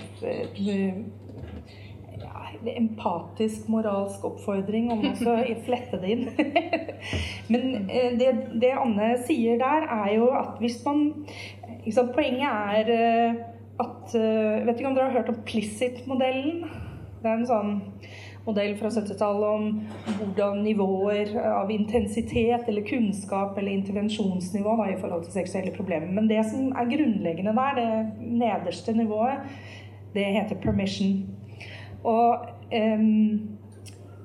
[2.74, 5.36] empatisk, moralsk oppfordring om å
[5.66, 6.26] flette det inn.
[7.52, 11.06] Men eh, det, det, Anne sier der, er jo at hvis man
[11.90, 13.42] sant, Poenget er eh,
[13.80, 16.64] at eh, Vet ikke om dere har hørt om Plicit-modellen?
[17.20, 17.72] Det er en sånn
[18.46, 19.66] modell fra 70-tallet om
[20.20, 26.08] hvordan nivåer av intensitet eller kunnskap eller intervensjonsnivå da, i forhold til seksuelle problemer.
[26.08, 29.44] Men det som er grunnleggende der, det nederste nivået,
[30.14, 31.20] det heter permission.
[32.04, 32.38] Og
[32.72, 33.59] um,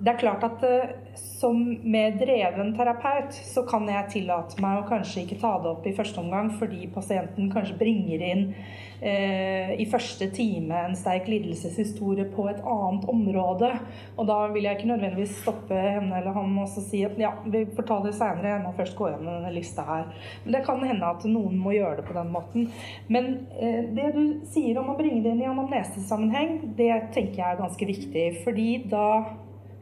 [0.05, 4.87] det er klart at uh, som mer dreven terapeut så kan jeg tillate meg å
[4.89, 9.87] kanskje ikke ta det opp i første omgang fordi pasienten kanskje bringer inn uh, i
[9.89, 13.71] første time en sterk lidelseshistorie på et annet område.
[14.19, 17.63] Og da vil jeg ikke nødvendigvis stoppe henne eller han og si at ja, vi
[17.73, 20.11] får ta det seinere, jeg må først gå gjennom denne lista her.
[20.43, 22.69] Men det kan hende at noen må gjøre det på den måten.
[23.09, 27.49] Men uh, det du sier om å bringe det inn i anamnesesammenheng, det tenker jeg
[27.49, 28.27] er ganske viktig.
[28.45, 29.07] fordi da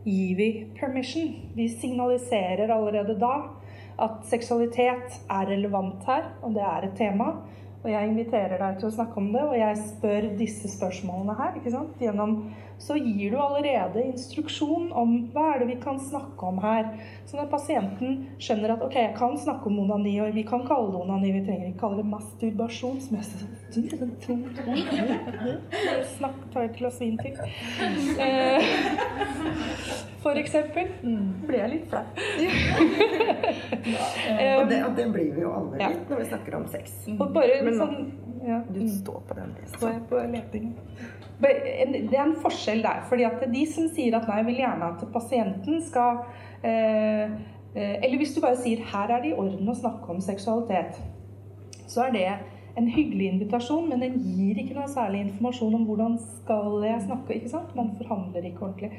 [0.04, 1.34] gir vi permission.
[1.56, 3.34] Vi signaliserer allerede da
[4.04, 7.34] at seksualitet er relevant her, og det er et tema.
[7.84, 11.58] Og jeg inviterer deg til å snakke om det, og jeg spør disse spørsmålene her.
[11.60, 11.98] ikke sant?
[12.00, 12.38] Gjennom,
[12.80, 16.90] så gir du allerede instruksjon om hva er det vi kan snakke om her.
[17.26, 20.92] Sånn at pasienten skjønner at ok, jeg kan snakke om onani, og vi kan kalle
[20.92, 21.32] det onani.
[21.32, 23.24] Vi trenger ikke kalle det masturbasjon, som jeg
[26.18, 27.38] Snakk, ta et glass vin til.
[28.20, 28.62] Eh,
[30.24, 30.88] for eksempel.
[31.48, 32.04] Blir jeg litt flau.
[34.60, 36.94] og, det, og det blir vi jo alle litt når vi snakker om sex.
[37.18, 37.98] Og bare sånn
[38.44, 38.58] Ja.
[38.68, 38.88] Du Mm.
[38.90, 39.88] står på den Står lista.
[39.94, 40.74] jeg på lepingen.
[41.50, 43.04] En- Det er en forskjell der.
[43.10, 46.24] fordi at de som sier at nei, vil gjerne at pasienten skal
[46.64, 47.30] eh,
[47.76, 51.02] eh, Eller hvis du bare sier her er det i orden å snakke om seksualitet,
[51.88, 52.28] så er det
[52.78, 57.36] en hyggelig invitasjon, men den gir ikke noe særlig informasjon om hvordan skal jeg snakke.
[57.36, 57.76] ikke sant?
[57.76, 58.92] Man forhandler ikke ordentlig.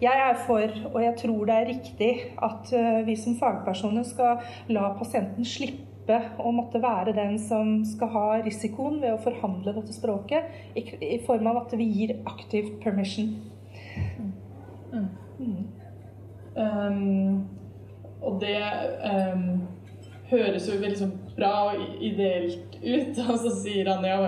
[0.00, 4.38] Jeg er for, og jeg tror det er riktig, at eh, vi som fagpersoner skal
[4.68, 5.84] la pasienten slippe
[6.16, 11.50] å måtte være den som skal ha risikoen ved å forhandle dette språket, i, form
[11.50, 13.36] av at vi gir aktivt permission.
[16.58, 17.48] Um,
[18.18, 18.58] og det
[19.04, 19.68] um,
[20.30, 23.18] høres jo veldig sånn bra og ideelt ut.
[23.28, 24.18] Og så sier han ja,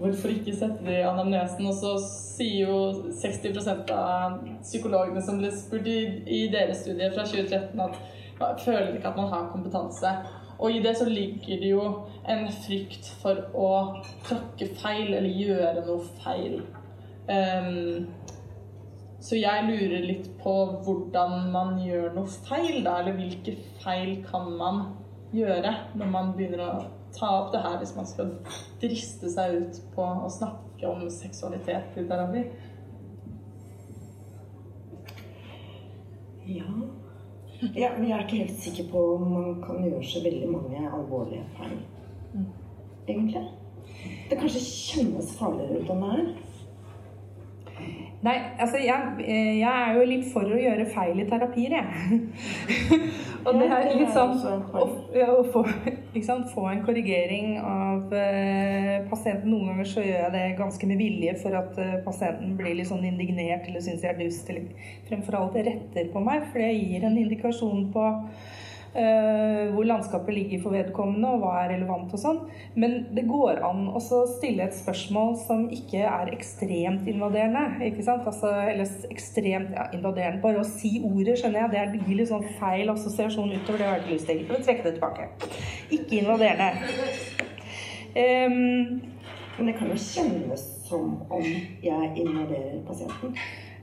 [0.00, 1.66] hvorfor ikke sette det i anamnesen?
[1.66, 7.26] Og så sier jo 60% av psykologene som ble spurt i, i deres studie fra
[7.26, 7.98] 2013 at
[8.40, 10.14] man føler ikke at man har kompetanse.
[10.60, 11.84] Og i det så ligger det jo
[12.28, 13.70] en frykt for å
[14.26, 16.60] tråkke feil eller gjøre noe feil.
[17.30, 18.10] Um,
[19.20, 20.52] så jeg lurer litt på
[20.84, 22.98] hvordan man gjør noe feil, da.
[23.00, 24.82] Eller hvilke feil kan man
[25.32, 26.72] gjøre når man begynner å
[27.16, 28.34] ta opp det her, hvis man skal
[28.82, 32.44] driste seg ut på å snakke om seksualitet i terapi?
[36.50, 36.99] Ja.
[37.74, 37.90] Ja.
[37.96, 41.46] Men jeg er ikke helt sikker på om man kan gjøre så veldig mange alvorlige
[41.56, 41.80] feil.
[43.08, 43.44] Egentlig.
[44.30, 46.30] Det kanskje kjennes farligere ut enn det er.
[48.20, 52.18] Nei, altså jeg, eh, jeg er jo litt for å gjøre feil i terapier, jeg.
[53.46, 54.34] og det er litt sånn
[54.76, 54.82] å,
[55.16, 55.62] ja, å få,
[56.28, 59.48] sant, få en korrigering av uh, pasienten.
[59.48, 62.90] Noen ganger så gjør jeg det ganske med vilje for at uh, pasienten blir litt
[62.92, 66.74] sånn indignert eller syns jeg er dust, eller fremfor alt retter på meg, for det
[66.76, 68.04] gir en indikasjon på
[68.90, 72.40] hvor landskapet ligger for vedkommende, og hva er relevant og sånn.
[72.74, 77.84] Men det går an å stille et spørsmål som ikke er ekstremt invaderende.
[77.86, 78.26] ikke sant?
[78.26, 80.42] Altså, eller ekstremt ja, invaderende.
[80.42, 83.78] Bare å si ordet, skjønner jeg, det gir litt sånn feil assosiasjon utover.
[83.78, 84.42] Det har jeg ikke lyst til.
[84.42, 85.30] Jeg vil trekke det tilbake.
[85.94, 86.68] Ikke invaderende.
[88.10, 89.00] Um,
[89.58, 91.42] Men det kan jo kjennes som om
[91.84, 93.34] jeg invaderer pasienten.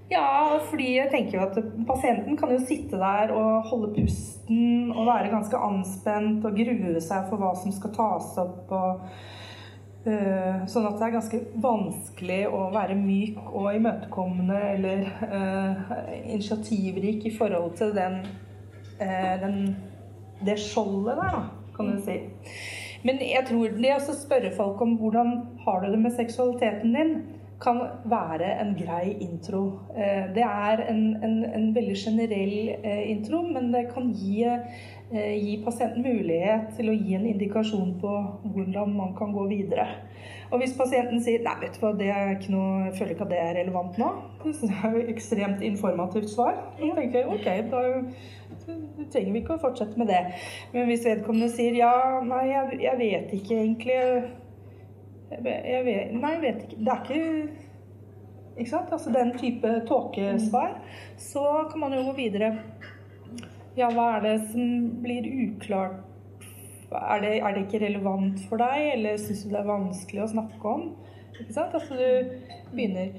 [0.07, 5.03] Ja, fordi jeg tenker jo at pasienten kan jo sitte der og holde pusten og
[5.09, 8.71] være ganske anspent og grue seg for hva som skal tas opp.
[8.71, 15.93] og øh, Sånn at det er ganske vanskelig å være myk og imøtekommende eller øh,
[16.23, 18.21] initiativrik i forhold til den,
[19.03, 19.61] øh, den,
[20.39, 22.21] det skjoldet der, da, kan du si.
[23.03, 25.35] Men jeg tror det å spørre folk om hvordan
[25.67, 27.17] har du det med seksualiteten din,
[27.61, 29.63] kan være en grei intro.
[29.95, 35.33] Eh, Det er en, en, en veldig generell eh, intro, men det kan gi, eh,
[35.41, 38.13] gi pasienten mulighet til å gi en indikasjon på
[38.53, 39.87] hvordan man kan gå videre.
[40.51, 43.25] Og hvis pasienten sier nei, vet du hva, det er ikke noe, jeg føler ikke
[43.25, 44.13] at det er relevant nå,
[44.45, 46.55] så det er jo ekstremt informativt svar.
[46.79, 50.23] Da tenker jeg ok, da trenger vi ikke å fortsette med det.
[50.71, 51.93] Men hvis vedkommende sier ja,
[52.23, 53.97] nei, jeg, jeg vet ikke egentlig
[55.31, 55.43] jeg
[55.85, 56.83] vet, Nei, jeg vet ikke.
[56.83, 57.49] Det er ikke
[58.57, 58.91] Ikke sant?
[58.91, 60.79] Altså den type tåkesvar.
[61.17, 62.55] Så kan man jo gå videre.
[63.77, 65.99] Ja, hva er det som blir uklart?
[66.89, 70.29] Er det, er det ikke relevant for deg, eller syns du det er vanskelig å
[70.31, 70.85] snakke om?
[71.35, 71.75] Ikke sant?
[71.75, 73.11] Altså du begynner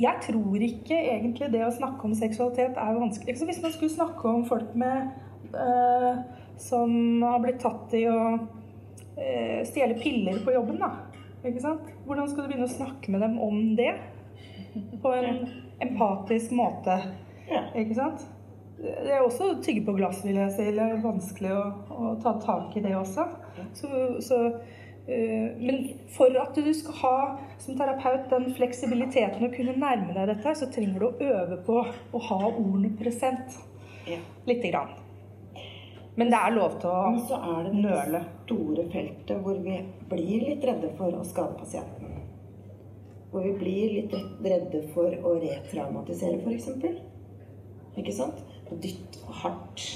[0.00, 3.36] Jeg tror ikke egentlig det å snakke om seksualitet er vanskelig.
[3.38, 5.12] Så hvis man skulle snakke om folk med
[5.54, 6.18] øh,
[6.60, 10.90] som har blitt tatt i å øh, stjele piller på jobben, da.
[11.40, 11.86] Ikke sant?
[12.04, 13.94] Hvordan skal du begynne å snakke med dem om det?
[15.02, 15.46] På en
[15.80, 16.98] empatisk måte.
[17.50, 17.64] Ja.
[17.78, 18.26] Ikke sant?
[18.80, 20.68] Det er også tygge på glass, vil jeg si.
[20.76, 23.26] Det er vanskelig å, å ta tak i det også.
[23.76, 23.90] Så,
[24.24, 24.38] så,
[25.04, 25.82] eh, men
[26.16, 27.16] for at du skal ha
[27.60, 31.82] som terapeut den fleksibiliteten å kunne nærme deg dette, så trenger du å øve på
[31.82, 33.60] å ha ordene present.
[34.08, 34.20] Ja.
[34.48, 34.96] Lite grann.
[36.20, 38.18] Men det er lov til å Men så er det det nøle.
[38.44, 39.76] store feltet hvor vi
[40.10, 42.18] blir litt redde for å skade pasienten.
[43.30, 46.68] Hvor vi blir litt redde for å retraumatisere, f.eks.
[47.96, 48.42] Ikke sant?
[48.68, 49.86] Og dytte for hardt.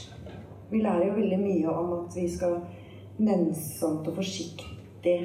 [0.71, 2.57] Vi lærer jo veldig mye om at vi skal
[3.19, 5.19] nennsomt og forsiktig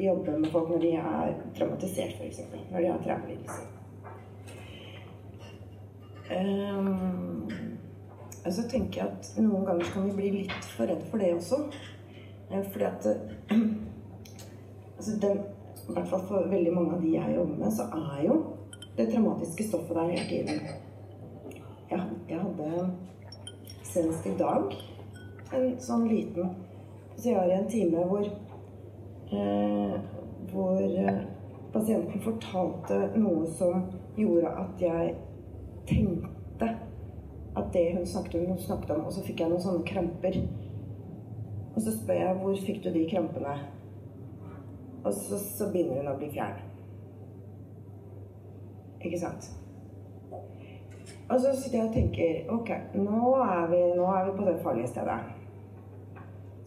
[0.00, 2.44] jobbe med folk når de er traumatisert, f.eks.
[2.74, 3.76] Når de har traumelidelser.
[6.30, 7.49] Um,
[8.44, 11.32] og så tenker jeg at noen ganger kan vi bli litt for redd for det
[11.36, 11.58] også.
[12.50, 13.56] Eh, Fordi at eh,
[14.96, 15.42] altså den,
[15.88, 18.38] I hvert fall for veldig mange av de jeg jobber med, så er jo
[18.96, 20.60] det traumatiske stoffet der hele tiden.
[21.90, 22.90] Jeg, jeg hadde
[23.84, 24.74] senest i dag
[25.50, 26.52] en sånn liten
[27.16, 28.22] Så jeg har en time hvor
[29.34, 29.96] eh,
[30.52, 31.18] hvor eh,
[31.72, 33.84] pasienten fortalte noe som
[34.18, 35.14] gjorde at jeg
[35.90, 36.70] tenkte
[37.56, 40.40] at det hun snakket om, hun snakket om, og så fikk jeg noen sånne kramper.
[41.74, 43.56] Og så spør jeg hvor fikk du de krampene?
[45.04, 46.60] Og så, så begynner hun å bli fjern.
[49.00, 49.48] Ikke sant?
[51.30, 54.58] Og så sitter jeg og tenker ok, nå er vi, nå er vi på det
[54.64, 55.20] farlige stedet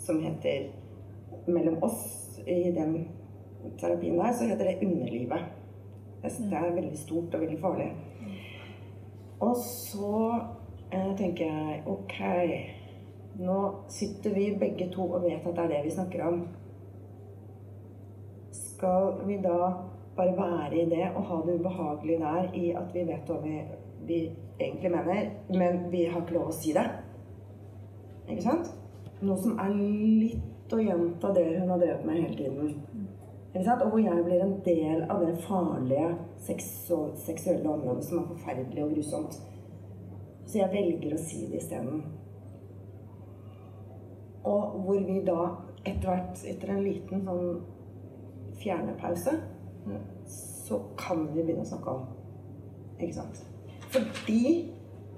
[0.04, 0.72] som heter
[1.48, 2.94] Mellom oss i den
[3.80, 5.42] terapien der, så heter det underlivet.
[6.24, 7.90] Det er veldig stort og veldig farlig.
[9.44, 10.40] Og så
[10.94, 12.18] eh, tenker jeg ok,
[13.44, 16.44] nå sitter vi begge to og vet at det er det vi snakker om.
[18.54, 19.72] Skal vi da
[20.18, 23.58] bare være i det og ha det ubehagelig der i at vi vet hva vi,
[24.08, 24.20] vi
[24.60, 26.86] egentlig mener, men vi har ikke lov å si det?
[28.28, 28.70] Ikke sant?
[29.24, 32.76] Noe som er litt å gjenta det hun har drevet med hele tiden.
[33.54, 33.84] Ikke sant?
[33.86, 36.14] Og hvor jeg blir en del av det farlige
[36.46, 39.42] seksu seksuelle området som er forferdelig og grusomt.
[40.46, 42.04] Så jeg velger å si det isteden.
[44.44, 45.40] Og hvor vi da
[45.86, 47.62] etter hvert, etter en liten sånn
[48.60, 49.38] fjernepause,
[50.68, 52.06] så kan vi begynne å snakke om.
[53.00, 53.44] Ikke sant?
[53.94, 54.72] Fordi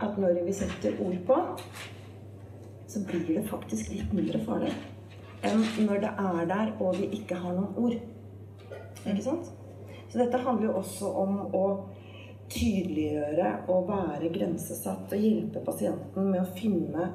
[0.03, 1.39] at når vi setter ord på,
[2.88, 4.73] så blir det faktisk litt mindre farlig
[5.45, 7.95] enn når det er der og vi ikke har noen ord.
[9.05, 9.51] Ikke sant?
[10.09, 11.65] Så dette handler jo også om å
[12.53, 17.10] tydeliggjøre og være grensesatt og hjelpe pasienten med å finne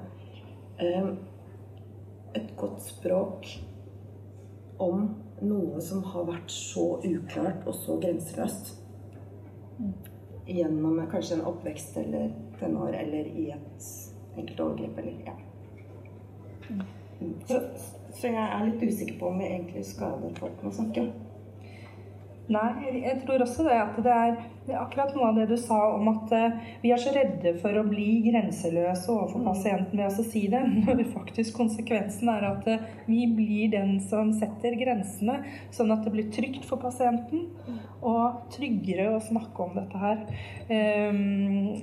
[0.83, 1.11] eh,
[2.35, 3.47] et godt språk
[4.81, 5.09] om
[5.41, 8.75] noe som har vært så uklart og så grenseløst.
[10.51, 13.91] Gjennom kanskje en oppvekst eller tenår eller i et
[14.37, 15.37] enkelt overgrep eller ja.
[17.49, 17.59] Så,
[18.15, 21.11] så jeg er litt usikker på om vi egentlig skader folk med å snakke.
[22.51, 22.71] Nei,
[23.05, 24.39] jeg tror også det at det er, det er
[24.79, 27.85] akkurat noe av det du sa om at uh, vi er så redde for å
[27.87, 33.25] bli grenseløse overfor pasienten ved å si det, når faktisk konsekvensen er at uh, vi
[33.35, 35.41] blir den som setter grensene,
[35.75, 37.49] sånn at det blir trygt for pasienten
[38.01, 40.23] og tryggere å snakke om dette her.
[40.71, 41.21] Um,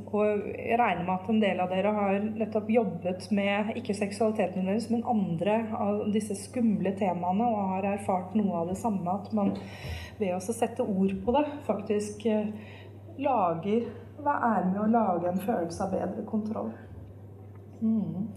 [0.09, 4.65] og jeg regner med at en del av dere har nettopp jobbet med ikke seksualiteten
[4.67, 9.05] deres, men andre av disse skumle temaene og har erfart noe av det samme.
[9.07, 9.53] at man
[10.19, 12.49] ved å sette ord på det, faktisk eh,
[13.21, 13.87] lager
[14.23, 16.71] Hva er med å lage en følelse av bedre kontroll?
[17.77, 18.29] Mm.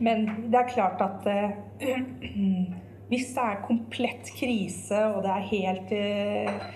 [0.00, 1.82] Men det er klart at uh,
[3.10, 6.74] hvis det er komplett krise, og det er helt eh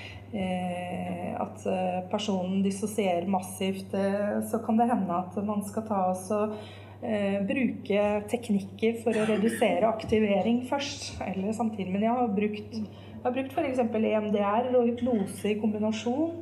[1.41, 1.65] At
[2.11, 6.55] personen dissosierer massivt, uh, så kan det hende at man skal ta oss og
[7.49, 11.15] bruke teknikker for å redusere aktivering først.
[11.25, 11.89] Eller samtidig.
[11.95, 12.77] Men jeg har brukt
[13.21, 13.81] jeg har brukt f.eks.
[13.85, 16.39] EMDR og hypnose i kombinasjon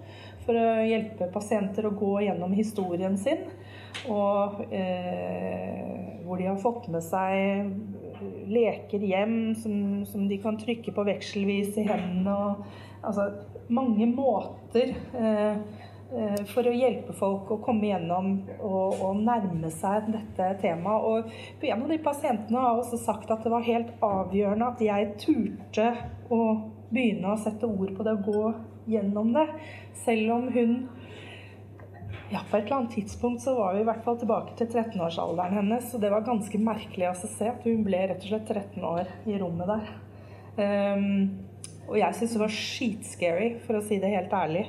[0.49, 3.45] for å hjelpe pasienter å gå gjennom historien sin.
[4.09, 7.69] Og eh, hvor de har fått med seg
[8.49, 12.33] leker hjem som, som de kan trykke på vekselvis i hendene.
[12.33, 13.29] Og, altså
[13.69, 15.59] mange måter eh,
[16.17, 21.05] eh, for å hjelpe folk å komme gjennom og, og, nærme seg dette temaet.
[21.61, 25.13] Og en av de pasientene har også sagt at det var helt avgjørende at jeg
[25.21, 25.93] turte
[26.33, 26.43] å
[26.89, 28.43] begynne å sette ord på det å gå
[28.89, 29.47] gjennom det.
[30.05, 30.79] Selv om hun
[32.29, 35.55] ja, På et eller annet tidspunkt så var vi i hvert fall tilbake til 13-årsalderen
[35.63, 35.87] hennes.
[35.95, 39.09] Og det var ganske merkelig å se at hun ble rett og slett 13 år
[39.33, 39.95] i rommet der.
[40.59, 41.07] Um,
[41.89, 44.67] og jeg syntes det var skitscary, for å si det helt ærlig.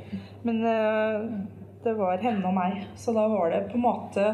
[0.47, 1.27] Men uh,
[1.83, 2.79] det var henne og meg.
[2.95, 4.25] Så da var det på en måte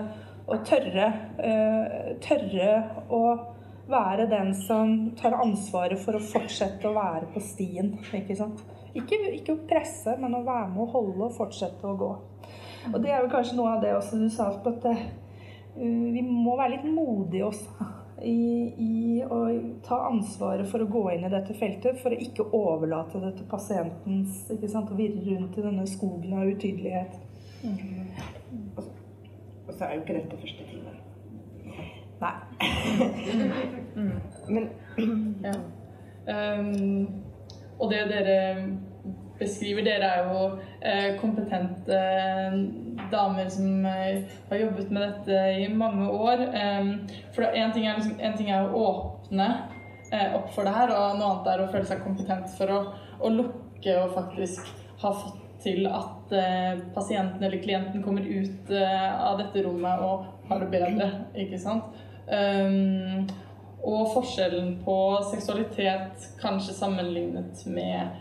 [0.46, 1.10] å tørre,
[1.42, 2.72] uh, tørre
[3.10, 3.24] å
[3.90, 7.96] være den som tar ansvaret for å fortsette å være på stien.
[8.14, 8.62] Ikke sant?
[8.96, 12.12] Ikke, ikke å presse, men å være med å holde og fortsette å gå.
[12.94, 15.06] Og det er jo kanskje noe av det også du sa, på at uh,
[15.76, 17.92] vi må være litt modige også.
[18.26, 18.32] I,
[18.80, 19.40] I, å
[19.84, 23.50] ta ansvaret for å gå inn i dette feltet, for å ikke overlate det til
[23.52, 27.20] pasientens ikke sant, Å virre rundt i denne skogen av utydelighet.
[27.66, 28.08] Mm.
[29.66, 30.96] Og så er jo ikke dette første time.
[32.24, 32.34] Nei.
[34.00, 34.18] mm.
[34.48, 34.72] Men
[35.44, 35.60] ja.
[36.26, 37.26] Um,
[37.78, 38.38] og det dere
[39.40, 40.42] beskriver Dere er jo
[40.82, 42.58] eh, kompetente eh,
[43.12, 46.46] damer som eh, har jobbet med dette i mange år.
[46.56, 46.92] Um,
[47.36, 49.50] for en ting, liksom, ting er å åpne
[50.36, 52.82] opp for det her, og noe annet er å føle seg kompetent for å,
[53.20, 54.70] å lukke og faktisk
[55.02, 56.30] ha fått til at
[56.94, 61.10] pasienten eller klienten kommer ut av dette rommet og har det bedre.
[61.42, 61.98] ikke sant?
[62.30, 63.26] Um,
[63.86, 64.98] og forskjellen på
[65.30, 68.16] seksualitet kanskje sammenlignet med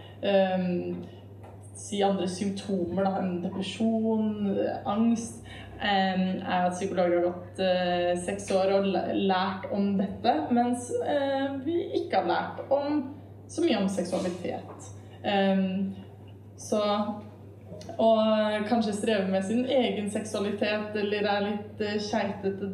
[1.74, 4.46] si andre symptomer, da, enn depresjon,
[4.88, 5.42] angst,
[5.74, 11.58] um, er at psykologer har gått uh, seks år og lært om dette, mens uh,
[11.64, 13.02] vi ikke har lært om
[13.50, 14.90] så mye om seksualitet.
[15.24, 15.94] Um,
[16.60, 16.80] så
[17.98, 22.70] og kanskje streve med sin egen seksualitet eller er litt uh, keitete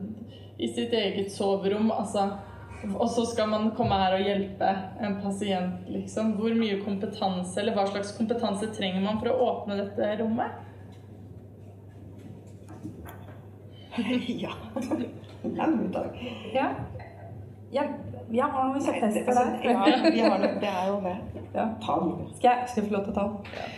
[0.61, 1.91] i sitt eget soverom.
[1.95, 2.29] Altså,
[2.89, 4.71] og så skal man komme her og hjelpe
[5.05, 6.33] en pasient, liksom.
[6.39, 10.67] Hvor mye kompetanse, eller hva slags kompetanse trenger man for å åpne dette rommet?
[14.45, 14.55] ja.
[15.45, 16.17] Lang dag.
[16.55, 16.71] Ja.
[17.73, 17.93] Jeg,
[18.33, 19.53] jeg har noen kjepphester der.
[19.63, 20.55] Ja, vi har det.
[20.63, 21.17] Det er jo det.
[21.55, 21.69] Ja.
[21.85, 22.17] Ta den.
[22.39, 23.55] Skal jeg, skal jeg få lov til å ta den?
[23.61, 23.69] Ja,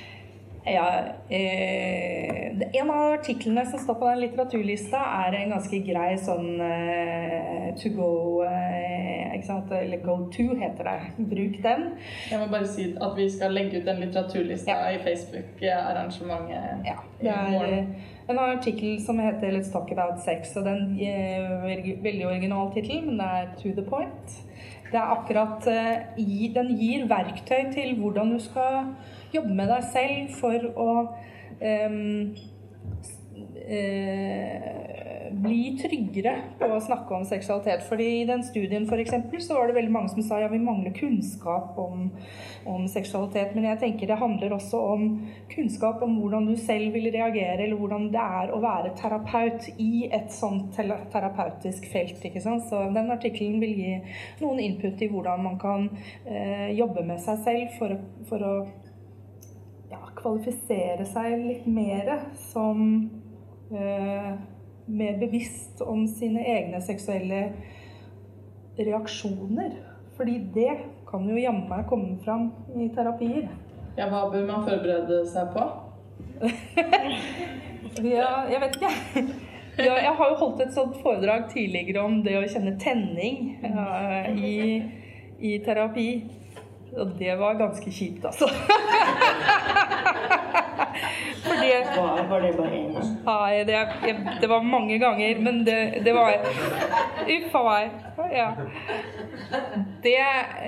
[0.66, 7.72] eh, en av artiklene som står på den litteraturlista, er en ganske grei sånn eh,
[7.80, 8.10] to go
[8.46, 9.72] eh, ikke sant?
[9.74, 11.26] Eller go to, heter det.
[11.32, 11.88] Bruk den.
[12.30, 17.24] Jeg må bare si at vi skal legge ut den litteraturlista i Facebook-arrangementet Ja, i
[17.26, 17.94] det er morgen.
[18.28, 20.56] en artikkel som heter 'Let's talk about sex'.
[20.56, 24.42] og Den er veldig original tittel, men det er 'to the point'.
[24.92, 25.96] Det er akkurat eh,
[26.54, 28.94] Den gir verktøy til hvordan du skal
[29.33, 30.91] jobbe med deg selv for å
[31.62, 32.35] um,
[33.66, 34.83] eh,
[35.33, 37.85] bli tryggere på å snakke om seksualitet.
[37.89, 40.61] Fordi I den studien for eksempel, så var det veldig mange som sa ja, vi
[40.62, 42.11] mangler kunnskap om,
[42.68, 43.55] om seksualitet.
[43.57, 45.07] Men jeg tenker det handler også om
[45.53, 50.07] kunnskap om hvordan du selv vil reagere, eller hvordan det er å være terapeut i
[50.12, 52.20] et sånt terapeutisk felt.
[52.24, 52.68] ikke sant?
[52.68, 53.97] Så den artikkelen vil gi
[54.43, 55.89] noen input i hvordan man kan
[56.26, 58.53] eh, jobbe med seg selv for for å
[60.22, 62.12] kvalifisere seg litt mer
[62.50, 62.82] som
[63.74, 64.32] eh,
[64.86, 67.44] mer bevisst om sine egne seksuelle
[68.78, 69.76] reaksjoner.
[70.16, 70.72] Fordi det
[71.08, 73.48] kan jo jammen meg komme fram i terapier.
[73.96, 75.68] Ja, hva bør man forberede seg på?
[78.00, 78.90] Ja, jeg vet ikke.
[79.76, 84.30] Ja, jeg har jo holdt et sånt foredrag tidligere om det å kjenne tenning uh,
[84.32, 84.80] i,
[85.40, 86.06] i terapi.
[86.97, 88.49] Og det var ganske kjipt, altså.
[91.43, 93.09] Fordi Var, var det bare én gang?
[93.24, 96.32] Nei, det, jeg, det var mange ganger, men det, det var
[97.36, 97.90] Uff a meg.
[98.32, 98.49] Ja.
[100.03, 100.16] Det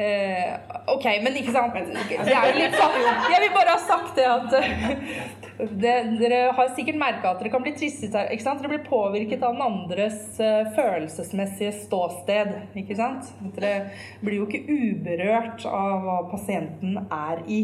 [0.04, 0.54] eh,
[0.94, 2.98] OK, men ikke sant Det er jo litt sånn
[3.32, 7.62] Jeg vil bare ha sagt det at det, Dere har sikkert merka at dere kan
[7.62, 8.08] bli triste.
[8.10, 8.62] Ikke sant?
[8.62, 12.50] Dere blir påvirket av den andres eh, følelsesmessige ståsted.
[12.80, 13.30] Ikke sant?
[13.54, 13.90] Dere
[14.24, 17.60] blir jo ikke uberørt av hva pasienten er i.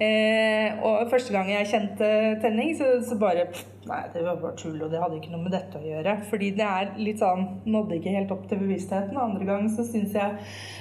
[0.00, 2.12] Eh, og første gang jeg kjente
[2.44, 5.46] tenning, så, så bare pff, Nei, det var bare tull, og det hadde ikke noe
[5.46, 6.12] med dette å gjøre.
[6.28, 9.16] Fordi det er litt sånn Nådde ikke helt opp til bevisstheten.
[9.16, 10.36] Andre gang så syns jeg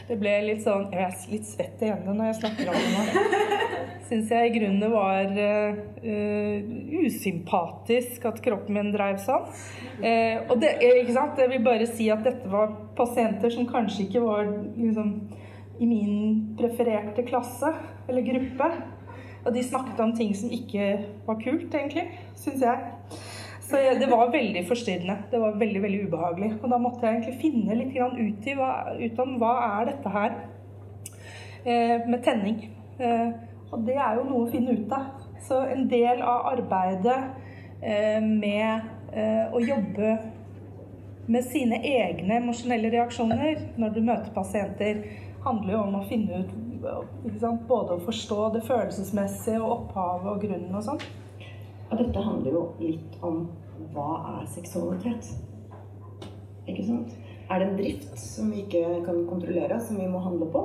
[0.10, 2.90] det ble litt sånn Jeg er litt svett i hendene når jeg snakker om det
[2.98, 3.24] nå.
[4.10, 6.70] Syns jeg i grunnen var eh,
[7.06, 9.46] usympatisk at kroppen min dreiv sånn.
[10.02, 11.38] Uh, og det, ikke sant?
[11.38, 15.14] Jeg vil bare si at dette var pasienter som kanskje ikke var liksom
[15.80, 17.70] i min prefererte klasse
[18.10, 18.72] eller gruppe.
[19.46, 20.88] Og de snakket om ting som ikke
[21.28, 23.20] var kult, egentlig, syns jeg.
[23.70, 25.18] Så det var veldig forstyrrende.
[25.32, 26.54] Det var veldig veldig ubehagelig.
[26.64, 28.56] Og da måtte jeg egentlig finne litt ut, i
[29.06, 30.36] ut om hva er dette her
[31.66, 32.64] eh, med tenning.
[32.98, 33.30] Eh,
[33.70, 35.12] og det er jo noe å finne ut av.
[35.46, 37.20] Så en del av arbeidet
[37.82, 40.10] eh, med å jobbe
[41.34, 45.00] med sine egne emosjonelle reaksjoner når du møter pasienter,
[45.42, 46.52] handler jo om å finne ut?
[46.80, 51.02] Både å forstå det følelsesmessige og opphavet og grunnen og sånn.
[51.90, 53.48] Og dette handler jo litt om
[53.94, 55.32] hva er seksualitet?
[56.70, 57.16] Ikke sant?
[57.50, 60.62] Er det en drift som vi ikke kan kontrollere, som vi må handle på?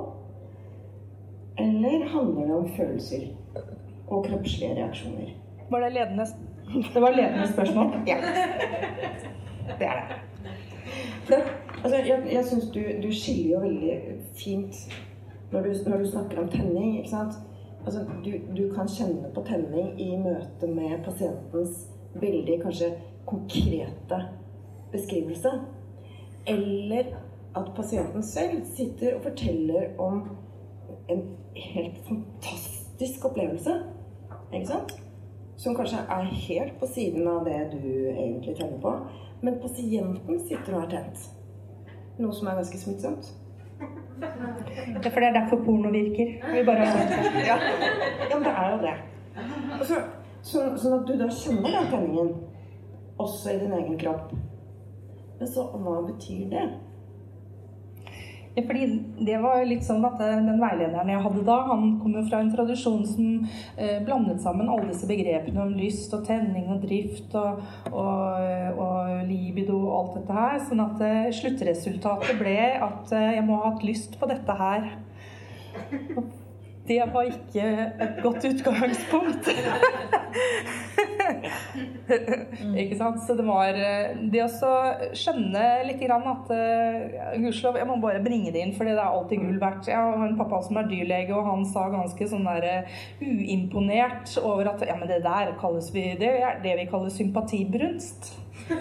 [1.58, 3.30] Eller handler det om følelser
[4.08, 5.32] og kroppslige reaksjoner?
[5.70, 6.26] Var det ledende
[6.94, 7.94] Det var ledende spørsmål.
[8.10, 8.16] Ja.
[9.78, 10.16] Det er det.
[11.24, 11.42] For det,
[11.84, 13.94] altså, jeg jeg syns du, du skiller jo veldig
[14.36, 14.76] fint
[15.55, 16.98] når du, når du snakker om tenning.
[16.98, 17.34] ikke sant?
[17.86, 21.84] Altså, du, du kan kjenne på tenning i møte med pasientens
[22.14, 22.90] veldig kanskje
[23.26, 24.18] konkrete
[24.92, 25.52] beskrivelse.
[26.46, 27.14] Eller
[27.57, 30.24] at pasienten selv sitter og forteller om
[31.09, 31.22] en
[31.57, 33.78] helt fantastisk opplevelse.
[34.52, 34.98] Ikke sant?
[35.57, 38.96] Som kanskje er helt på siden av det du egentlig tenner på.
[39.42, 41.30] Men pasienten sitter og er tent.
[42.18, 43.34] Noe som er ganske smittsomt.
[44.25, 46.35] Ja, for det er derfor porno virker.
[46.55, 46.89] Vi bare.
[47.51, 47.57] Ja,
[48.31, 48.97] ja men det er jo det.
[49.85, 50.01] Så,
[50.43, 52.35] så, sånn at du da kjenner den tenningen
[53.18, 54.35] også i din egen kropp.
[55.39, 56.66] Men så hva betyr det?
[58.55, 58.86] Ja, fordi
[59.26, 62.38] det var litt sånn at eh, Den veilederen jeg hadde da, han kom jo fra
[62.42, 67.34] en tradisjon som eh, blandet sammen alle disse begrepene om lyst og tenning og drift
[67.40, 70.62] og, og, og libido og alt dette her.
[70.68, 74.88] Sånn at eh, sluttresultatet ble at eh, jeg må ha hatt lyst på dette her.
[76.89, 77.64] Det var ikke
[78.05, 79.49] et godt utgangspunkt.
[82.82, 83.22] ikke sant?
[83.26, 84.49] Så det var eh, det å
[85.16, 89.16] skjønne litt grann at uh, Gudskjelov, jeg må bare bringe det inn, fordi det er
[89.16, 89.89] alltid gull verdt.
[89.89, 92.85] Jeg har en pappa som er dyrlege, og han sa ganske sånn der uh,
[93.24, 98.35] uimponert over at ja, men det der kalles vi Det er det vi kaller sympatibrunst.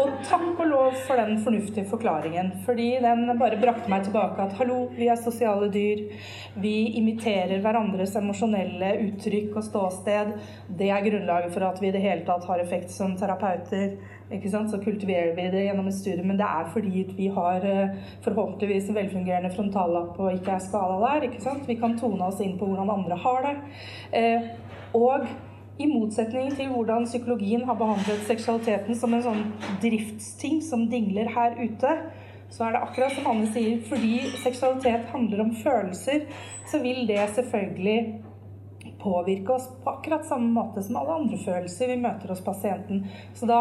[0.00, 2.52] Og takk og lov for den fornuftige forklaringen.
[2.66, 6.04] Fordi den bare brakte meg tilbake at hallo, vi er sosiale dyr.
[6.60, 10.32] Vi imiterer hverandres emosjonelle uttrykk og ståsted.
[10.78, 13.98] Det er grunnlaget for at vi i det hele tatt har effekt som terapeuter.
[14.30, 14.70] Ikke sant?
[14.70, 17.94] Så kultiverer vi det gjennom et studie, men det er fordi vi har eh,
[18.24, 21.28] forhåpentligvis en velfungerende frontallapp og ikke er skala der.
[21.28, 21.66] ikke sant?
[21.68, 23.56] Vi kan tone oss inn på hvordan andre har det.
[24.20, 24.50] Eh,
[24.94, 25.26] og
[25.80, 29.44] i motsetning til hvordan psykologien har behandlet seksualiteten som en sånn
[29.82, 31.94] driftsting som dingler her ute,
[32.50, 36.26] så er det akkurat som Anne sier, fordi seksualitet handler om følelser,
[36.68, 38.00] så vil det selvfølgelig
[39.00, 43.06] påvirke oss på akkurat samme måte som alle andre følelser vi møter hos pasienten.
[43.38, 43.60] Så da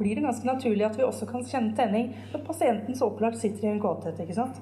[0.00, 3.68] blir det ganske naturlig at vi også kan kjenne tenning når pasienten så opplagt sitter
[3.68, 4.18] i en kåthet.
[4.24, 4.60] ikke sant?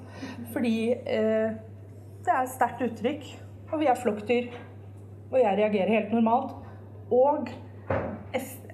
[0.53, 1.55] Fordi eh,
[2.25, 3.29] det er et sterkt uttrykk,
[3.71, 4.49] og vi er flokkdyr.
[5.29, 6.57] Og jeg reagerer helt normalt.
[7.15, 7.49] Og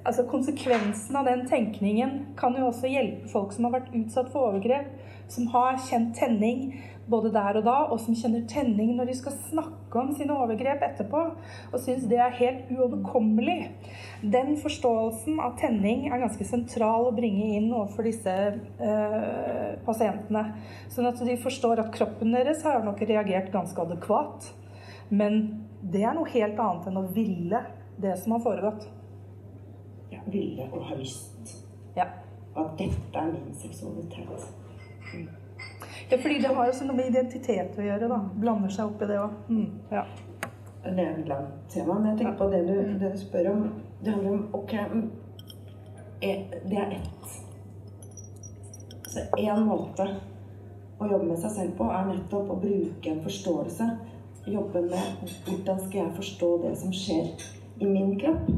[0.06, 4.52] altså, konsekvensen av den tenkningen kan jo også hjelpe folk som har vært utsatt for
[4.52, 4.92] overgrep,
[5.32, 6.68] som har kjent tenning
[7.10, 10.82] både der og da, og som kjenner tenning når de skal snakke om sine overgrep
[10.88, 11.22] etterpå,
[11.72, 13.60] og syns det er helt uoverkommelig.
[14.26, 20.48] Den forståelsen av tenning er ganske sentral å bringe inn overfor disse eh, pasientene.
[20.94, 24.50] Sånn at de forstår at kroppen deres har nok reagert ganske adekvat.
[25.14, 25.44] Men
[25.86, 27.62] det er noe helt annet enn å ville
[27.98, 28.88] det som har foregått.
[30.10, 31.56] Ja, ville og har lyst.
[31.96, 32.06] Ja.
[32.56, 34.46] At dette er min seksualitet.
[35.14, 35.28] Mm.
[36.10, 38.20] Ja, fordi det har jo noe med identitet å gjøre, da.
[38.40, 39.38] Blander seg opp i det òg.
[39.50, 39.68] Mm.
[39.92, 40.06] Ja.
[40.86, 43.64] Det er et langt tema, men jeg tenker på det du, det du spør om.
[44.04, 45.12] Det handler om Ok, mm,
[46.70, 47.42] det er ett.
[49.10, 50.06] Så én måte
[51.00, 53.90] å jobbe med seg selv på er nettopp å bruke en forståelse.
[54.46, 57.32] Jobbe med hvordan skal jeg forstå det som skjer
[57.80, 58.50] i min kropp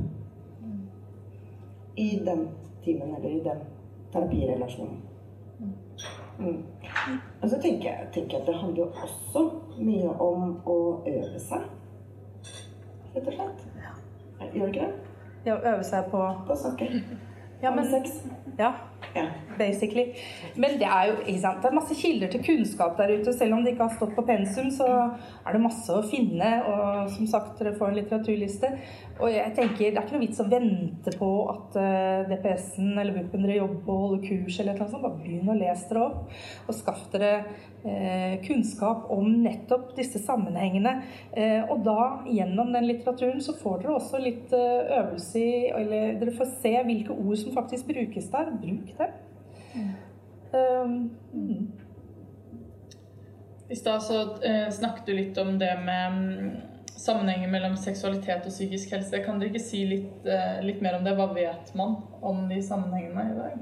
[1.97, 2.47] i den
[2.83, 3.57] timen eller i den
[4.11, 5.01] terapirelasjonen.
[6.39, 6.63] Mm.
[7.41, 9.41] Og så tenker jeg, tenker jeg, at det handler jo også
[9.79, 11.65] mye om å øve seg.
[13.15, 13.65] Rett og slett.
[14.53, 14.93] Gjør det ikke det?
[15.47, 16.99] Ja, øve seg på På saker.
[17.63, 18.21] Ja, men, sex.
[18.59, 18.73] Ja,
[19.57, 20.07] basically.
[20.55, 21.61] Men det er jo ikke sant?
[21.63, 23.33] Det er masse kilder til kunnskap der ute.
[23.35, 26.51] Selv om det ikke har stått på pensum, så er det masse å finne.
[26.67, 28.71] Og som sagt, dere får en litteraturliste.
[29.17, 33.15] Og jeg tenker, det er ikke noe vits å vente på at eh, DPS-en eller
[33.15, 35.05] BUP-en dere jobber på, holder kurs eller noe sånt.
[35.05, 36.35] Bare begynn å lese dere opp,
[36.67, 37.31] og skaff dere
[37.87, 40.97] uh, kunnskap om nettopp disse sammenhengene.
[41.33, 41.99] Uh, og da,
[42.29, 47.15] gjennom den litteraturen, så får dere også litt øvelse i Eller dere får se hvilke
[47.15, 48.53] ord som faktisk brukes der.
[48.61, 49.17] Bruk dem.
[50.51, 51.71] Um, mm.
[53.69, 56.51] I stad så uh, snakket du litt om det med um,
[56.97, 59.23] sammenhengen mellom seksualitet og psykisk helse.
[59.25, 61.15] Kan dere ikke si litt, uh, litt, mer om det?
[61.17, 63.57] Hva vet man om de sammenhengene i dag?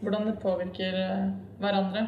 [0.00, 1.24] Hvordan det påvirker eh,
[1.60, 2.06] hverandre?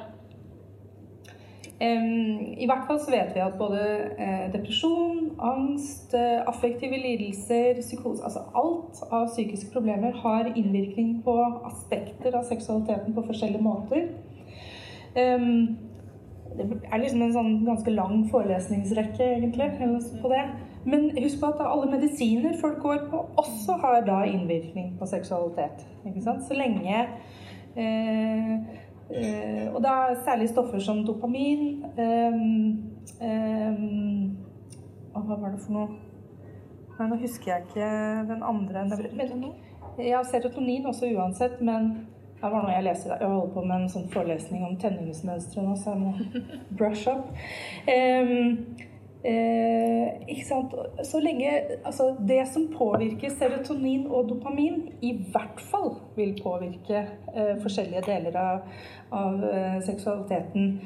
[1.83, 3.81] I hvert fall så vet vi at både
[4.15, 11.35] eh, depresjon, angst, eh, affektive lidelser, psykose Altså alt av psykiske problemer har innvirkning på
[11.67, 14.07] aspekter av seksualiteten på forskjellige måter.
[16.53, 19.69] Det er liksom en sånn ganske lang forelesningsrekke, egentlig,
[20.23, 20.43] på det.
[20.85, 25.85] Men husk på at alle medisiner folk går på, også har da innvirkning på seksualitet.
[26.23, 27.07] Så lenge
[27.77, 28.59] Eh,
[29.75, 32.47] og da særlig stoffer som dopamin um,
[33.21, 34.23] um,
[35.13, 35.99] hva var det for noe?
[36.99, 37.91] Nei, nå husker jeg ikke
[38.29, 38.85] den andre.
[38.93, 39.53] Serotonin?
[39.99, 41.91] ja, serotonin også uansett, men
[42.43, 45.77] det var noe jeg leste Jeg holder på med en sånn forelesning om tenningsmønstre nå,
[45.79, 46.15] så jeg må
[46.79, 47.29] brush up.
[47.87, 48.89] Um,
[49.25, 50.73] Eh, ikke sant?
[51.07, 51.51] Så lenge
[51.85, 57.05] Altså, det som påvirker serotonin og dopamin, i hvert fall vil påvirke
[57.35, 58.59] eh, forskjellige deler av,
[59.13, 60.81] av eh, seksualiteten.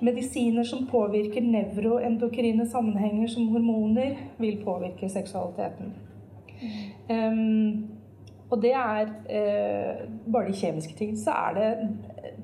[0.00, 5.94] Medisiner som påvirker nevroendokrine sammenhenger som hormoner, vil påvirke seksualiteten.
[7.10, 7.94] Mm.
[8.50, 9.00] Og det er
[9.30, 11.18] eh, bare de kjemiske ting.
[11.18, 11.68] Så er det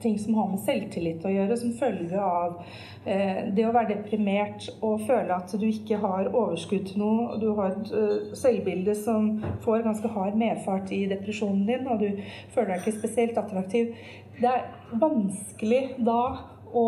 [0.03, 2.61] ting som har med selvtillit å gjøre, som følge av
[3.05, 7.39] eh, det å være deprimert og føle at du ikke har overskudd til noe.
[7.43, 9.33] Du har et uh, selvbilde som
[9.65, 12.23] får ganske hard medfart i depresjonen din, og du
[12.55, 13.93] føler deg ikke spesielt attraktiv.
[14.41, 14.69] Det er
[15.01, 16.23] vanskelig da
[16.73, 16.87] å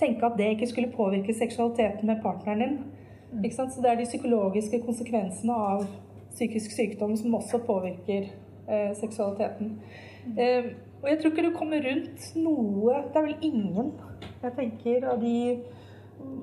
[0.00, 3.52] tenke at det ikke skulle påvirke seksualiteten med partneren din.
[3.52, 5.86] Så det er de psykologiske konsekvensene av
[6.34, 8.28] psykisk sykdom som også påvirker
[8.68, 9.78] eh, seksualiteten.
[10.38, 10.70] Eh,
[11.04, 13.90] og jeg tror ikke du kommer rundt noe Det er vel ingen
[14.44, 15.60] jeg tenker, av de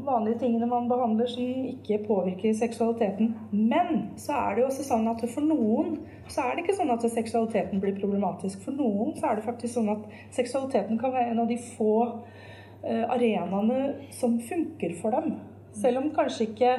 [0.06, 3.36] vanlige tingene man behandler som ikke påvirker seksualiteten.
[3.52, 5.96] Men så er det jo også sånn at for noen
[6.32, 8.62] så er det ikke sånn at seksualiteten blir problematisk.
[8.66, 11.94] For noen så er det faktisk sånn at seksualiteten kan være en av de få
[12.10, 13.82] uh, arenaene
[14.18, 15.38] som funker for dem.
[15.78, 16.76] Selv om kanskje ikke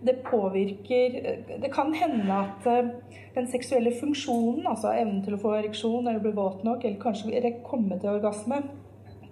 [0.00, 1.16] det påvirker
[1.60, 2.86] Det kan hende at eh,
[3.34, 7.52] den seksuelle funksjonen, altså evnen til å få ereksjon eller bli våt nok, eller kanskje
[7.66, 8.62] komme til orgasme,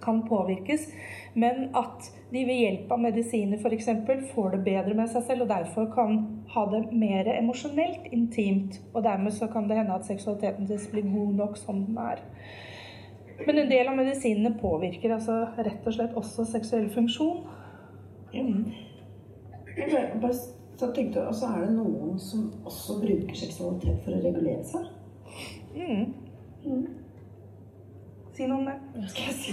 [0.03, 0.87] kan påvirkes.
[1.35, 3.89] Men at de ved hjelp av medisiner f.eks.
[4.35, 6.19] får det bedre med seg selv, og derfor kan
[6.55, 8.81] ha det mer emosjonelt intimt.
[8.95, 12.23] Og dermed så kan det hende at seksualiteten deres blir god nok som den er.
[13.47, 17.45] Men en del av medisinene påvirker altså rett og slett også seksuell funksjon.
[18.35, 18.65] Mm.
[20.23, 20.35] Bare
[20.79, 24.65] så tenkte jeg, Og så er det noen som også bruker seksualitet for å regulere
[24.67, 24.87] seg.
[25.75, 26.15] Mm.
[26.65, 26.85] Mm.
[28.37, 28.77] Si noe om det.
[28.95, 29.51] Hva skal jeg si?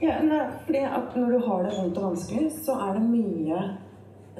[0.06, 3.62] ja, nei, fordi at når du har det vondt og vanskelig, så er det mye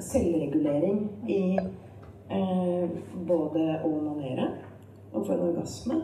[0.05, 0.99] selvregulering
[1.31, 2.95] i eh,
[3.25, 4.51] både å onanere
[5.15, 6.01] og få en orgasme.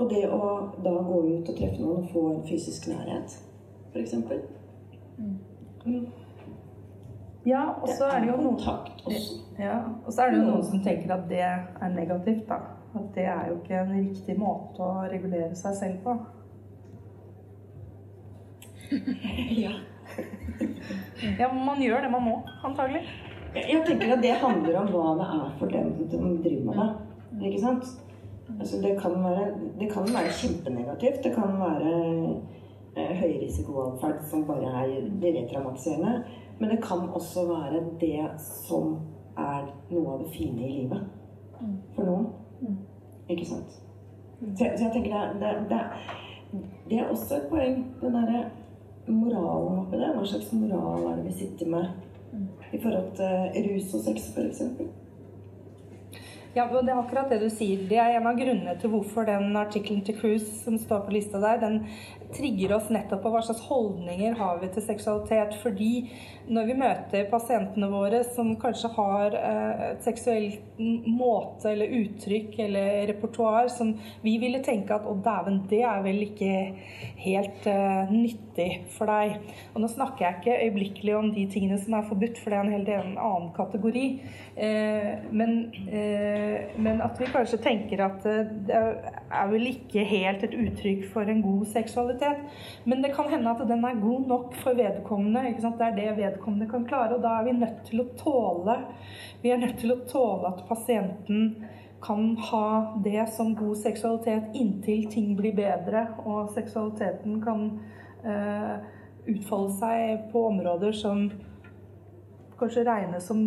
[0.00, 0.42] Og det å
[0.82, 3.38] da gå ut og treffe noen og få en fysisk nærhet,
[3.92, 4.18] f.eks.
[5.16, 5.38] Mm.
[7.42, 7.48] Mm.
[7.50, 8.58] Ja, og så er det jo noen
[9.58, 12.60] ja, og så er det jo noen som tenker at det er negativt, da.
[12.94, 16.16] At det er jo ikke en riktig måte å regulere seg selv på.
[19.64, 19.72] ja.
[21.40, 22.38] ja, man gjør det man må,
[22.68, 23.04] antagelig.
[23.56, 27.48] Jeg tenker at det handler om hva det er for dem som driver med det.
[27.48, 27.90] Ikke sant?
[28.58, 29.46] Altså, det, kan være,
[29.80, 31.20] det kan være kjempenegativt.
[31.24, 31.92] Det kan være
[32.96, 36.22] eh, høyrisikoatferd som bare er retraumatiserende.
[36.58, 38.96] Men det kan også være det som
[39.38, 41.04] er noe av det fine i livet
[41.60, 41.76] mm.
[41.96, 42.26] for noen.
[42.60, 42.78] Mm.
[43.32, 43.78] Ikke sant?
[44.42, 48.42] Så, så jeg tenker det, det, det, det, er også et poeng, den derre
[49.06, 50.10] moralen oppi det.
[50.16, 51.88] Hva slags moral er det vi sitter med
[52.32, 52.48] mm.
[52.72, 54.66] i forhold til rus og sex, f.eks.?
[56.52, 57.86] Ja, og Det er akkurat det du sier.
[57.88, 61.40] Det er en av grunnene til hvorfor den artikkelen til Cruise som står på lista
[61.40, 61.78] der, den
[62.36, 65.56] trigger oss nettopp på hva slags holdninger har vi til seksualitet.
[65.62, 65.92] Fordi
[66.52, 73.06] når vi møter pasientene våre som kanskje har eh, et seksuelt måte eller uttrykk eller
[73.12, 76.52] repertoar som vi ville tenke at å dæven, det er vel ikke
[77.22, 79.36] helt uh, nyttig for deg.
[79.72, 82.66] Og nå snakker jeg ikke øyeblikkelig om de tingene som er forbudt, for det er
[82.66, 84.06] en helt annen kategori.
[84.56, 85.54] Uh, men,
[85.86, 91.28] uh, men, at vi kanskje tenker at det er vel ikke helt et uttrykk for
[91.28, 92.40] en god seksualitet.
[92.84, 95.44] Men det kan hende at den er god nok for vedkommende.
[95.52, 97.16] Det er det vedkommende kan klare.
[97.16, 98.78] Og da er vi nødt til å tåle
[99.42, 101.54] Vi er nødt til å tåle at pasienten
[102.02, 107.64] kan ha det som god seksualitet inntil ting blir bedre, og seksualiteten kan
[108.26, 108.76] eh,
[109.30, 111.28] utfolde seg på områder som
[112.58, 113.42] kanskje regnes som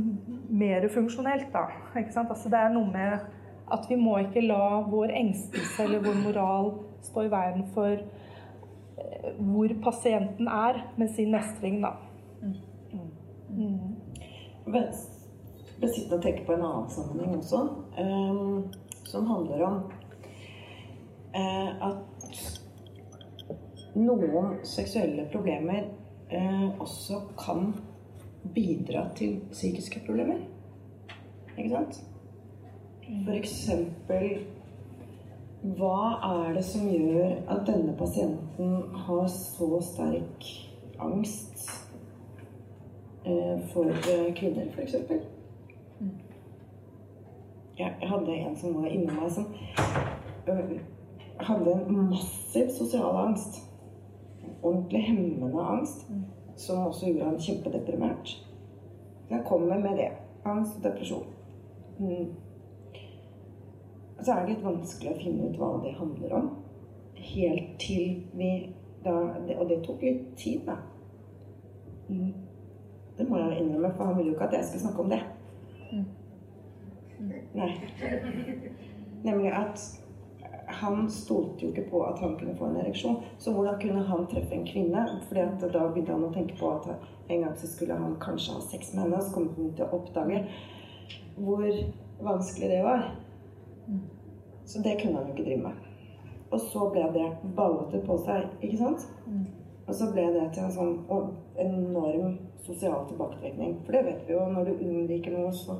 [0.50, 1.52] mer funksjonelt.
[1.54, 1.68] Da.
[1.96, 3.35] Altså, det er noe med
[3.72, 6.72] at vi må ikke la vår engstelse eller vår moral
[7.06, 11.82] stå i veien for uh, hvor pasienten er med sin mestring.
[11.84, 11.96] Da.
[12.42, 12.56] Mm.
[13.50, 13.96] Mm
[15.82, 17.60] Jeg sitter og tenker på en annen sammenheng også,
[18.00, 18.72] um,
[19.06, 19.76] som handler om
[21.36, 22.40] uh, at
[23.96, 25.92] noen seksuelle problemer
[26.32, 27.74] uh, også kan
[28.56, 30.42] bidra til psykiske problemer.
[31.58, 32.02] Ikke sant?
[33.36, 34.46] Eksempel
[35.78, 38.76] Hva er det som gjør at denne pasienten
[39.06, 40.50] har så sterk
[41.02, 41.64] angst
[43.26, 43.90] uh, for
[44.38, 44.96] kvinner, f.eks.?
[47.78, 49.46] jeg hadde en som var inni meg, som
[50.48, 50.78] øh,
[51.40, 53.60] hadde en massiv sosial angst.
[54.64, 56.08] Ordentlig hemmende angst.
[56.56, 58.46] Som også gjorde han kjempedeprimert.
[59.30, 60.12] Jeg kommer med det.
[60.46, 61.26] Angst og depresjon.
[64.22, 66.50] Så er det litt vanskelig å finne ut hva det handler om.
[67.16, 68.52] Helt til vi
[69.06, 69.14] da
[69.60, 70.80] Og det tok litt tid, da.
[72.10, 72.34] Mm.
[73.18, 75.20] Det må jeg innrømme, for han ville jo ikke at jeg skulle snakke om det.
[75.92, 76.08] Mm.
[77.54, 77.70] Nei.
[79.24, 79.84] Nemlig at
[80.68, 83.22] han stolte jo ikke på at han kunne få en ereksjon.
[83.38, 85.06] Så hvordan kunne han treffe en kvinne?
[85.28, 86.90] Fordi at da begynte han å tenke på at
[87.30, 89.86] en gang så skulle han kanskje ha sex med henne, og så kom han til
[89.86, 90.42] å oppdage
[91.36, 91.66] hvor
[92.24, 93.08] vanskelig det var.
[94.66, 95.84] Så det kunne han jo ikke drive med.
[96.54, 97.28] Og så ble det
[97.58, 99.06] ballete på seg, ikke sant?
[99.86, 100.96] Og så ble det til en sånn
[101.62, 103.76] enorm sosial tilbaketrekning.
[103.86, 105.78] For det vet vi jo, når du unnviker noe, så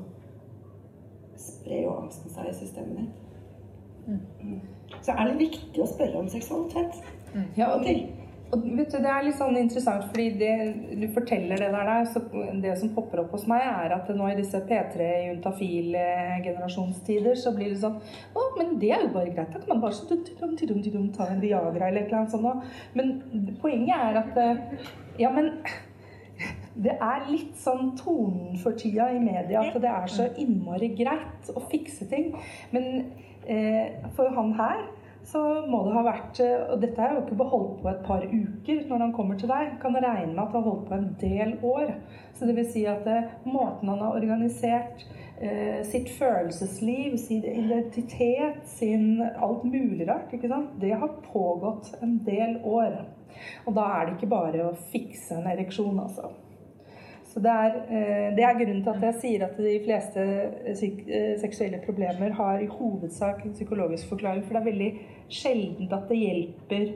[1.40, 3.22] sprer jo angsten seg i systemet ditt.
[4.06, 4.60] Mm.
[5.02, 7.00] Så er det viktig å spørre om seksualitet.
[7.58, 7.96] Ja, og det,
[8.54, 10.54] og vet du, det er litt sånn interessant, fordi det
[11.00, 12.18] du forteller det der, så
[12.62, 17.80] det som popper opp hos meg, er at nå i disse P3-juntafil-generasjonstider så blir det
[17.82, 19.50] sånn Å, men det er jo bare greit.
[19.50, 20.12] Da kan man bare så, ta
[21.26, 22.62] en Viagra eller et eller annet sånt.
[22.94, 23.06] Men
[23.62, 24.32] poenget er at
[25.18, 25.46] Ja, men
[26.76, 31.50] det er litt sånn tonen for tida i media at det er så innmari greit
[31.50, 32.34] å fikse ting.
[32.70, 33.12] Men
[33.48, 34.84] eh, for han her
[35.26, 38.84] så må det ha vært Og dette er jo ikke beholdt på et par uker
[38.86, 39.74] når han kommer til deg.
[39.82, 41.92] Kan regne med at det har holdt på en del år.
[42.36, 43.18] Så det vil si at det,
[43.48, 45.02] måten han har organisert
[45.40, 50.76] eh, sitt følelsesliv, sin identitet, sin alt mulig rart, ikke sant?
[50.80, 53.00] det har pågått en del år.
[53.66, 56.30] Og da er det ikke bare å fikse en ereksjon, altså.
[57.36, 57.74] Så det er,
[58.32, 60.22] det er, grunnen til at jeg sier at de fleste
[61.42, 64.40] seksuelle problemer har i hovedsak en psykologisk forklaring.
[64.46, 64.88] For det er veldig
[65.28, 66.86] sjeldent at det hjelper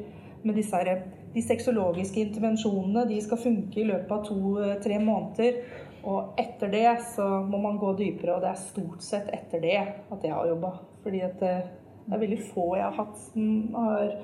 [0.40, 1.02] med disse her,
[1.34, 5.60] De sexologiske intervensjonene de skal funke i løpet av to-tre måneder.
[6.08, 9.76] Og etter det så må man gå dypere, og det er stort sett etter det
[9.76, 10.72] at jeg har jobba.
[11.04, 11.52] Fordi at det
[12.08, 14.16] er veldig få jeg har hatt som har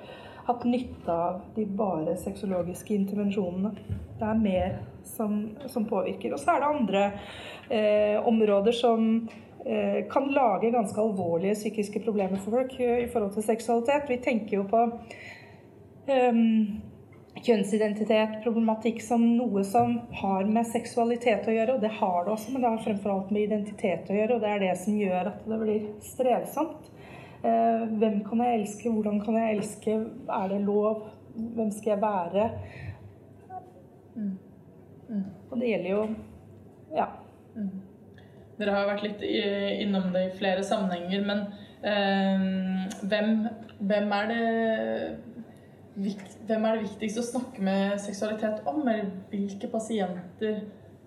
[0.46, 3.72] hatt nytte av de bare sexologiske intervensjonene.
[4.18, 6.34] Det er mer som, som påvirker.
[6.34, 7.04] Og så er det andre
[7.68, 9.08] eh, områder som
[9.66, 14.10] eh, kan lage ganske alvorlige psykiske problemer for folk i forhold til seksualitet.
[14.10, 14.84] Vi tenker jo på
[16.14, 16.42] eh,
[17.42, 21.76] kjønnsidentitet, problematikk som noe som har med seksualitet å gjøre.
[21.76, 24.38] Og det har det også, men det har fremfor alt med identitet å gjøre.
[24.38, 26.92] Og det er det som gjør at det blir strevsomt.
[27.44, 28.92] Eh, hvem kan jeg elske?
[28.92, 29.90] Hvordan kan jeg elske?
[30.28, 31.06] Er det lov?
[31.34, 32.50] Hvem skal jeg være?
[34.14, 34.38] Mm.
[35.08, 35.24] Mm.
[35.50, 36.06] Og det gjelder jo
[36.96, 37.04] Ja.
[37.54, 37.70] Mm.
[38.58, 39.22] Dere har vært litt
[39.82, 41.38] innom det i flere sammenhenger, men
[41.84, 42.46] eh,
[43.02, 43.48] hvem,
[43.80, 44.44] hvem, er det
[46.46, 48.80] hvem er det viktigst å snakke med seksualitet om?
[48.88, 50.62] Eller hvilke pasienter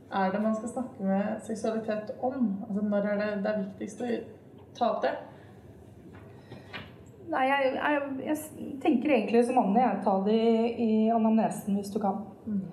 [0.09, 2.55] er det man skal snakke med seksualitet om?
[2.67, 4.11] Altså, når er det, det er viktigst å
[4.77, 5.15] ta opp det?
[7.29, 11.91] Nei, jeg, jeg, jeg, tenker egentlig som Anne, jeg tar det i, i anamnesen hvis
[11.93, 12.23] du kan.
[12.45, 12.63] Mm.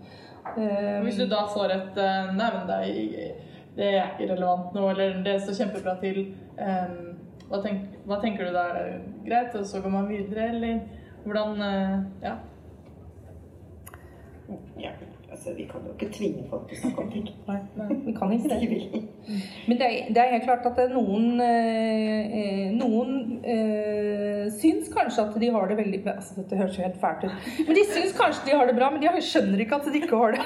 [0.47, 3.41] Um, hvis du da får et uh, Nei, men det er,
[3.77, 6.23] det er ikke relevant nå, eller det står kjempebra til.
[6.57, 7.17] Um,
[7.51, 10.81] hva, tenk, hva, tenker du da er det greit, og så går man videre, eller
[11.27, 12.37] hvordan uh, Ja.
[14.81, 14.95] ja.
[15.37, 17.27] Altså, vi kan jo ikke tvinge folk til å snakke om ting.
[17.45, 19.01] Nei, nei, vi kan ikke det.
[19.69, 23.11] Men det er, det er helt klart at noen, eh, noen
[23.45, 26.17] eh, syns kanskje at de har det veldig bra.
[26.17, 27.53] Altså, dette høres jo helt fælt ut.
[27.69, 30.25] Men de syns kanskje de har det bra, men de skjønner ikke at de ikke
[30.25, 30.43] har det.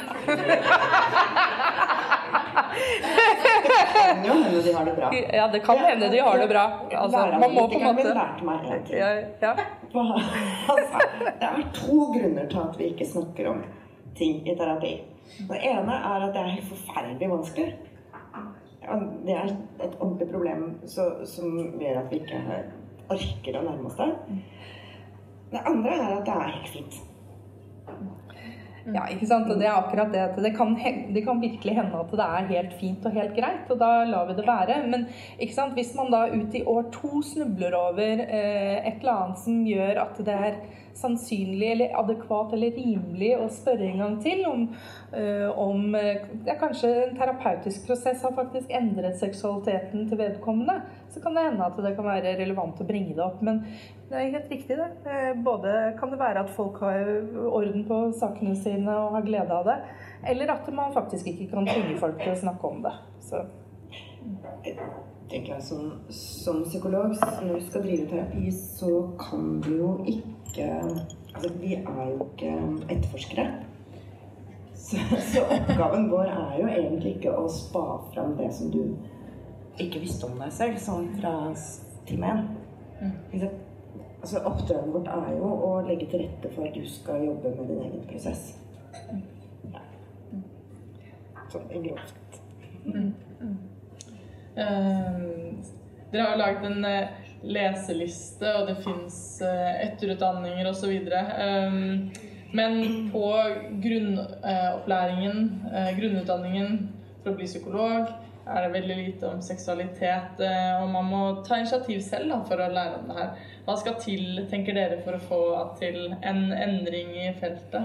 [3.95, 5.17] det kan jo hende de har det bra.
[5.39, 6.69] Ja, det kan hende de har det bra.
[7.05, 8.99] Altså, man må på en måte lærte meg en ting.
[8.99, 9.55] Ja, ja.
[10.71, 13.63] Altså, det er to grunner til at vi ikke snakker om
[14.19, 14.93] ting i terapi.
[15.49, 17.69] Det ene er at det er helt forferdelig vanskelig.
[19.27, 19.53] Det er
[19.85, 22.41] et ordentlig problem så, som gjør at vi ikke
[23.11, 24.11] orker å nærme oss det.
[25.51, 26.99] Det andre er at det er helt fint.
[28.95, 29.51] Ja, ikke sant?
[29.53, 30.75] Og det er akkurat det det kan,
[31.15, 34.29] det kan, virkelig hende at det er helt fint og helt greit, og da lar
[34.29, 34.81] vi det være.
[34.91, 35.07] Men
[35.39, 35.77] ikke sant?
[35.79, 40.05] hvis man da ut i år to snubler over eh, et eller annet som gjør
[40.05, 40.61] at det er
[41.01, 44.65] sannsynlig eller adekvat eller rimelig å spørre en gang til om,
[45.17, 50.81] eh, om uh, ja, kanskje en terapeutisk prosess har faktisk endret seksualiteten til vedkommende,
[51.11, 53.43] så kan det hende at det kan være relevant å bringe det opp.
[53.47, 53.63] Men
[54.11, 54.89] det er helt riktig, det.
[55.07, 57.13] Uh, både kan det være at folk har
[57.51, 59.79] orden på sakene sine og har glede av det,
[60.33, 62.97] eller at man faktisk ikke kan tvinge folk til å snakke om det.
[63.31, 63.45] Så.
[65.31, 70.71] tenker jeg som, som psykolog, når du skal drive terapi, så kan du jo ikke
[71.31, 72.49] Altså, vi er jo ikke
[72.91, 73.45] etterforskere.
[74.75, 74.97] Så,
[75.33, 78.81] så, oppgaven vår er jo egentlig ikke å spa fram det som du
[79.87, 81.35] ikke visste om deg selv, sånn fra
[82.09, 82.47] time én.
[83.01, 83.45] Mm.
[84.21, 87.71] Altså, oppdraget vårt er jo å legge til rette for at du skal jobbe med
[87.71, 88.51] din egen prosess.
[89.73, 89.81] Ja.
[91.51, 92.41] Sånn grovt.
[92.85, 93.15] Mm.
[94.61, 95.17] Uh,
[96.11, 99.17] Dere har jo laget en uh, leseliste, og det fins
[99.87, 100.93] etterutdanninger osv.
[101.01, 102.11] Um,
[102.53, 102.81] men
[103.15, 103.27] på
[103.81, 105.45] grunnopplæringen,
[105.97, 106.81] grunnutdanningen
[107.23, 108.11] for å bli psykolog,
[108.51, 110.41] er det veldig lite om seksualitet.
[110.83, 113.31] Og man må ta initiativ selv da, for å lære om det her.
[113.67, 115.43] Hva skal til, tenker dere, for å få
[115.81, 117.85] til en endring i feltet?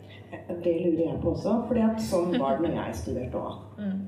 [0.63, 3.57] Det lurer jeg på også, for sånn var det når jeg studerte òg.
[3.77, 3.99] Mm.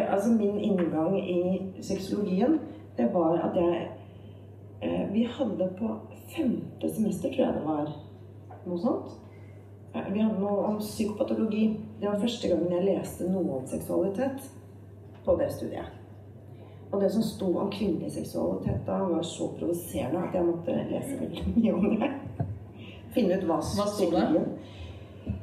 [0.00, 1.40] altså min inngang i
[1.84, 2.58] sexologien,
[2.96, 3.90] det var at jeg
[4.82, 5.90] eh, Vi hadde på
[6.32, 7.92] femte semester, tror jeg det var,
[8.64, 9.12] noe sånt.
[9.94, 11.80] Eh, vi hadde noe om psykopatologi.
[12.00, 14.46] Det var første gangen jeg leste noe om seksualitet
[15.24, 15.98] på det studiet.
[16.92, 21.18] Og det som sto om kvinnelig seksualitet da, var så provoserende at jeg måtte lese
[21.20, 22.10] veldig mye om det.
[23.14, 24.42] Finne ut hva som sto det?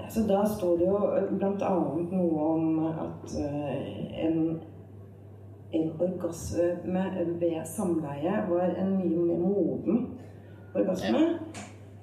[0.10, 1.00] Så da sto det jo
[1.38, 1.72] bl.a.
[2.12, 4.40] noe om at uh, en,
[5.78, 7.06] en orgasme
[7.42, 10.04] ved samleie var en mye mer moden
[10.76, 11.24] orgasme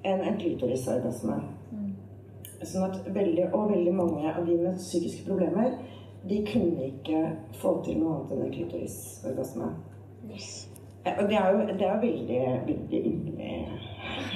[0.07, 1.39] enn en klitorisorgasme.
[2.65, 5.75] Sånn at veldig, og veldig mange av de med psykiske problemer
[6.27, 7.19] de kunne ikke
[7.61, 9.67] få til noe annet enn en klitorisorgasme.
[10.31, 10.49] Yes.
[11.07, 13.53] Og det er jo, det er veldig, veldig underlig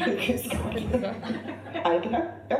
[0.24, 0.78] kunnskap.
[1.74, 2.24] er det ikke det?
[2.51, 2.59] Ja.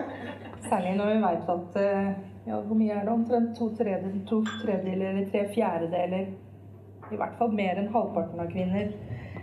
[0.66, 2.10] Særlig når vi vet at eh,
[2.48, 3.14] ja, hvor mye er det?
[3.14, 6.28] Omtrent to tredjedeler, to tredjedeler eller tre fjerdedeler,
[7.12, 8.92] i hvert fall mer enn halvparten av kvinner,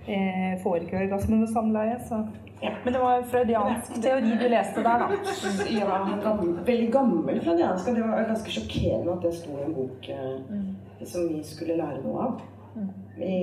[0.08, 1.96] eh, får ikke orgasme med samleie.
[2.08, 2.22] Så.
[2.60, 2.72] Ja.
[2.84, 5.08] Men det var freudiansk teori du leste der, da.
[5.80, 7.88] Ja, gammel, veldig gammel freudiansk.
[7.88, 11.04] Og det var ganske sjokkerende at det sto i en bok eh, mm.
[11.04, 12.42] som vi skulle lære noe av
[12.74, 12.90] mm.
[13.22, 13.38] i,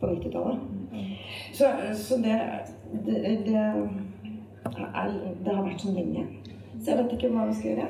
[0.00, 0.66] på 90-tallet.
[0.92, 1.14] Mm.
[1.52, 2.40] Så, så det,
[3.06, 6.26] det, det, er, det har vært sånn lenge.
[6.78, 7.88] Så jeg vet ikke hva vi skal gjøre.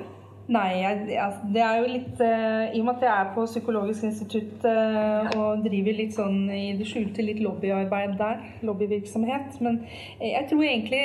[0.48, 3.42] Nei, jeg, altså, det er jo litt uh, I og med at jeg er på
[3.50, 9.58] Psykologisk institutt uh, og driver litt sånn i det skjulte litt lobbyarbeid der, lobbyvirksomhet.
[9.64, 9.82] Men
[10.24, 11.02] jeg tror egentlig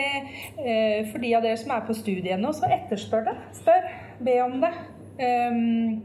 [0.62, 3.36] uh, for de av dere som er på studiet nå, så etterspør det.
[3.60, 3.92] Spør.
[4.24, 4.72] Be om det.
[5.20, 6.00] Um,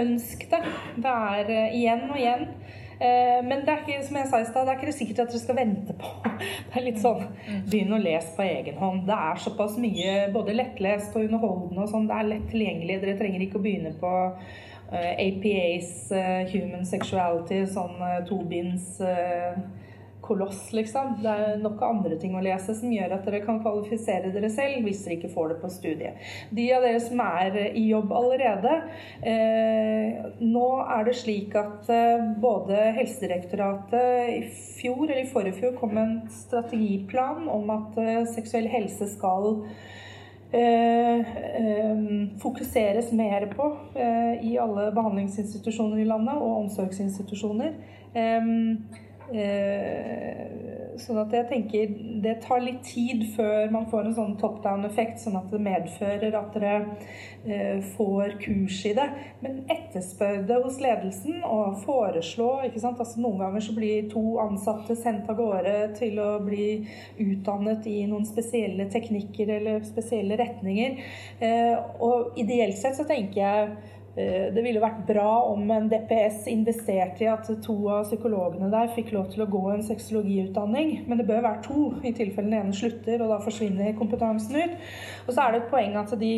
[0.00, 0.62] ønsk det.
[0.96, 2.48] Det er igjen og igjen.
[2.96, 5.32] Eh, men det er ikke som jeg sa i sted, det er ikke sikkert at
[5.32, 6.12] dere skal vente på.
[6.66, 7.22] Det er litt sånn
[7.70, 9.04] Begynn å lese på egen hånd.
[9.08, 12.08] Det er såpass mye både lettlest og underholdende og sånn.
[12.08, 13.00] Det er lett tilgjengelig.
[13.02, 14.12] Dere trenger ikke å begynne på
[14.92, 18.96] eh, APAs eh, Human Sexuality, sånn tobinds
[20.26, 21.16] koloss, liksom.
[21.22, 24.86] Det er nok andre ting å lese som gjør at dere kan kvalifisere dere selv
[24.86, 26.28] hvis dere ikke får det på studiet.
[26.58, 28.72] De av dere som er i jobb allerede
[29.22, 34.40] eh, Nå er det slik at eh, både Helsedirektoratet i
[34.78, 39.62] fjor eller i forrige fjor kom en strategiplan om at eh, seksuell helse skal
[40.52, 41.96] Eh, eh,
[42.38, 47.74] fokuseres mer på eh, i alle behandlingsinstitusjoner i landet og omsorgsinstitusjoner.
[48.14, 48.46] Eh,
[51.00, 55.20] sånn at jeg tenker det tar litt tid før man får en sånn top down-effekt,
[55.22, 56.74] sånn at det medfører at dere
[57.44, 59.06] eh, får kurs i det.
[59.42, 63.00] Men etterspør det hos ledelsen og foreslå ikke sant?
[63.02, 66.68] Altså, Noen ganger så blir to ansatte sendt av gårde til å bli
[67.22, 70.98] utdannet i noen spesielle teknikker eller spesielle retninger.
[71.40, 76.46] Eh, og ideelt sett så tenker jeg Eh, det ville vært bra om en DPS
[76.48, 81.02] investerte i at to av psykologene der fikk lov til å gå en sexologiutdanning.
[81.04, 84.78] Men det bør være to, i tilfelle den ene slutter, og da forsvinner kompetansen ut.
[85.26, 86.32] Og så er det et poeng at de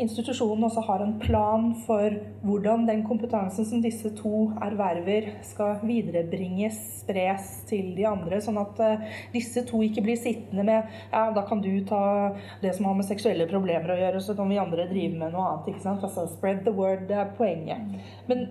[0.00, 6.78] institusjonene også har en plan for hvordan den kompetansen som disse to erverver, skal viderebringes,
[7.02, 8.40] spres til de andre.
[8.44, 9.04] Sånn at eh,
[9.34, 13.08] disse to ikke blir sittende med ja, da kan du ta det som har med
[13.08, 15.72] seksuelle problemer å gjøre, så kan vi andre drive med noe annet.
[15.72, 16.04] ikke sant?
[16.04, 17.06] Altså spread the word.
[17.08, 17.96] Det er poenget.
[18.28, 18.46] Men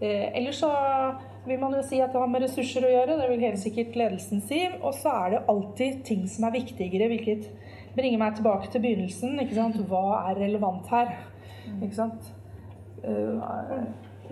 [0.00, 0.70] eh, ellers så
[1.44, 3.18] vil man jo si at det har med ressurser å gjøre.
[3.20, 4.62] Det vil helt sikkert ledelsen si.
[4.80, 7.50] Og så er det alltid ting som er viktigere, hvilket
[7.94, 9.36] bringer meg tilbake til begynnelsen.
[9.42, 9.78] ikke sant?
[9.90, 11.12] Hva er relevant her?
[11.76, 12.32] Ikke sant?
[13.04, 13.44] Uh,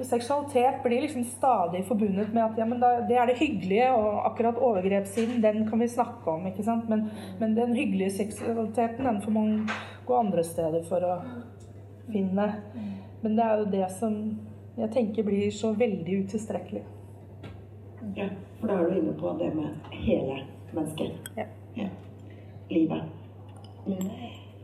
[0.00, 4.22] seksualitet blir liksom stadig forbundet med at ja, men da, det er det hyggelige, og
[4.30, 6.46] akkurat overgrepssiden, den kan vi snakke om.
[6.48, 6.88] ikke sant?
[6.88, 7.10] Men,
[7.40, 9.52] men den hyggelige seksualiteten, den får man
[10.06, 11.18] gå andre steder for å
[12.08, 12.48] finne.
[13.22, 14.18] Men det er jo det som
[14.76, 16.82] jeg tenker blir så veldig utilstrekkelig.
[18.16, 18.28] Ja,
[18.60, 20.38] for da er du inne på det med hele
[20.72, 21.12] mennesket.
[21.36, 21.44] Ja.
[21.76, 21.88] ja.
[22.70, 23.02] Livet.
[23.86, 24.08] Mm.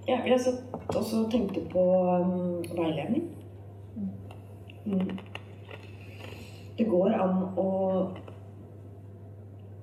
[0.08, 1.84] Ja, jeg satt også og tenkte på
[2.22, 3.28] um, veiledning.
[4.86, 5.18] Mm.
[6.78, 7.70] Det går an å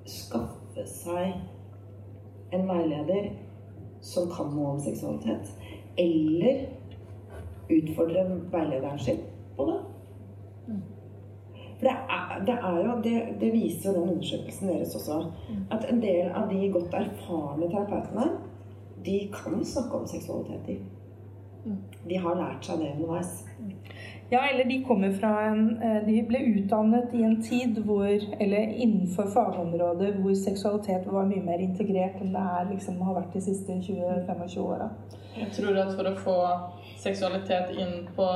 [0.09, 1.36] skaffe seg
[2.55, 3.30] en veileder
[4.01, 5.51] som kan noe om seksualitet.
[5.97, 6.65] Eller
[7.70, 9.22] utfordre veilederen sin
[9.57, 9.80] på det.
[11.76, 15.32] For det er, det er jo det, det viser jo den undersøkelsen deres også.
[15.72, 18.30] At en del av de godt erfarne terapeutene,
[19.05, 20.68] de kan snakke om seksualitet.
[20.68, 20.78] De.
[22.05, 23.43] De har lært seg det underveis.
[24.30, 28.07] Ja, eller de kommer fra en eh, De ble utdannet i en tid hvor
[28.41, 33.38] Eller innenfor fagområder hvor seksualitet var mye mer integrert enn det er liksom har vært
[33.38, 34.89] de siste 20-25 åra.
[35.36, 36.36] Jeg tror at for å få
[37.03, 38.28] seksualitet inn på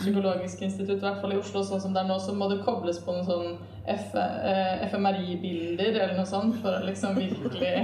[0.00, 2.62] Psykologisk institutt, i hvert fall i Oslo, sånn som det er nå, så må det
[2.64, 3.58] kobles på noen sånn
[3.88, 7.74] F eh, FMRI-bilder eller noe sånt for å liksom virkelig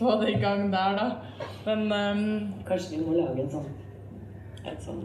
[0.00, 1.46] få det i gang der, da.
[1.68, 3.72] Men um, Kanskje vi må lage en sånn
[4.66, 5.02] et sånn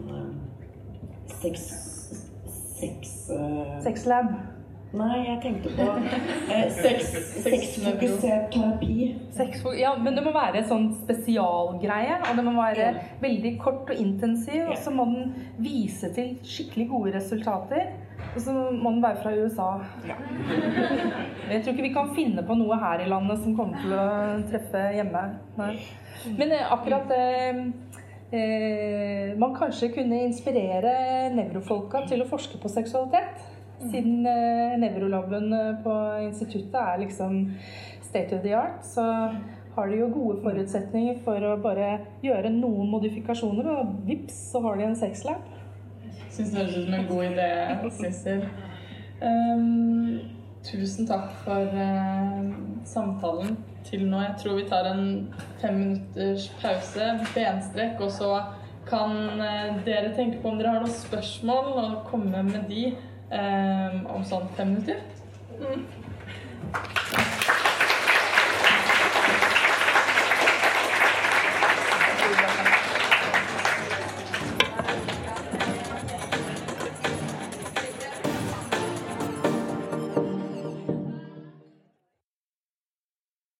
[1.40, 1.66] sex...
[2.78, 3.16] Sex...
[3.32, 4.30] Uh, Sexlab.
[4.96, 7.10] Nei, jeg tenkte på uh, sex,
[7.44, 9.08] sexfokusert terapi.
[9.36, 12.20] Sex, ja, men det må være en sånn spesialgreie.
[12.22, 13.06] Og det må være Ja.
[13.20, 14.70] veldig kort og intensiv.
[14.70, 17.90] Og så må den vise til skikkelig gode resultater.
[18.34, 19.68] Og så må den være fra USA.
[20.08, 20.16] Ja.
[21.50, 24.08] Jeg tror ikke vi kan finne på noe her i landet som kommer til å
[24.48, 25.24] treffe hjemme.
[25.58, 25.74] Nei.
[26.38, 27.60] Men akkurat akkurat eh,
[28.32, 30.94] eh, Man kanskje kunne inspirere
[31.34, 33.44] nevrofolka til å forske på seksualitet.
[33.78, 35.52] Siden eh, nevrolaben
[35.84, 37.44] på instituttet er liksom
[38.08, 39.04] state of the art, så
[39.78, 41.90] har de jo gode forutsetninger for å bare
[42.24, 45.44] gjøre noen modifikasjoner, og vips, så har de en sexlab.
[46.34, 47.50] syns det høres ut som en god idé,
[48.00, 48.42] Sissel.
[49.22, 50.18] Um,
[50.66, 52.50] tusen takk for uh,
[52.86, 53.56] samtalen
[53.90, 54.20] til nå.
[54.22, 55.04] Jeg tror vi tar en
[55.60, 58.32] fem minutters pause, benstrekk, og så
[58.88, 64.00] kan eh, dere tenke på om dere har noen spørsmål, og komme med de eh,
[64.14, 65.04] om sånn fem minutter.
[65.58, 65.86] Mm.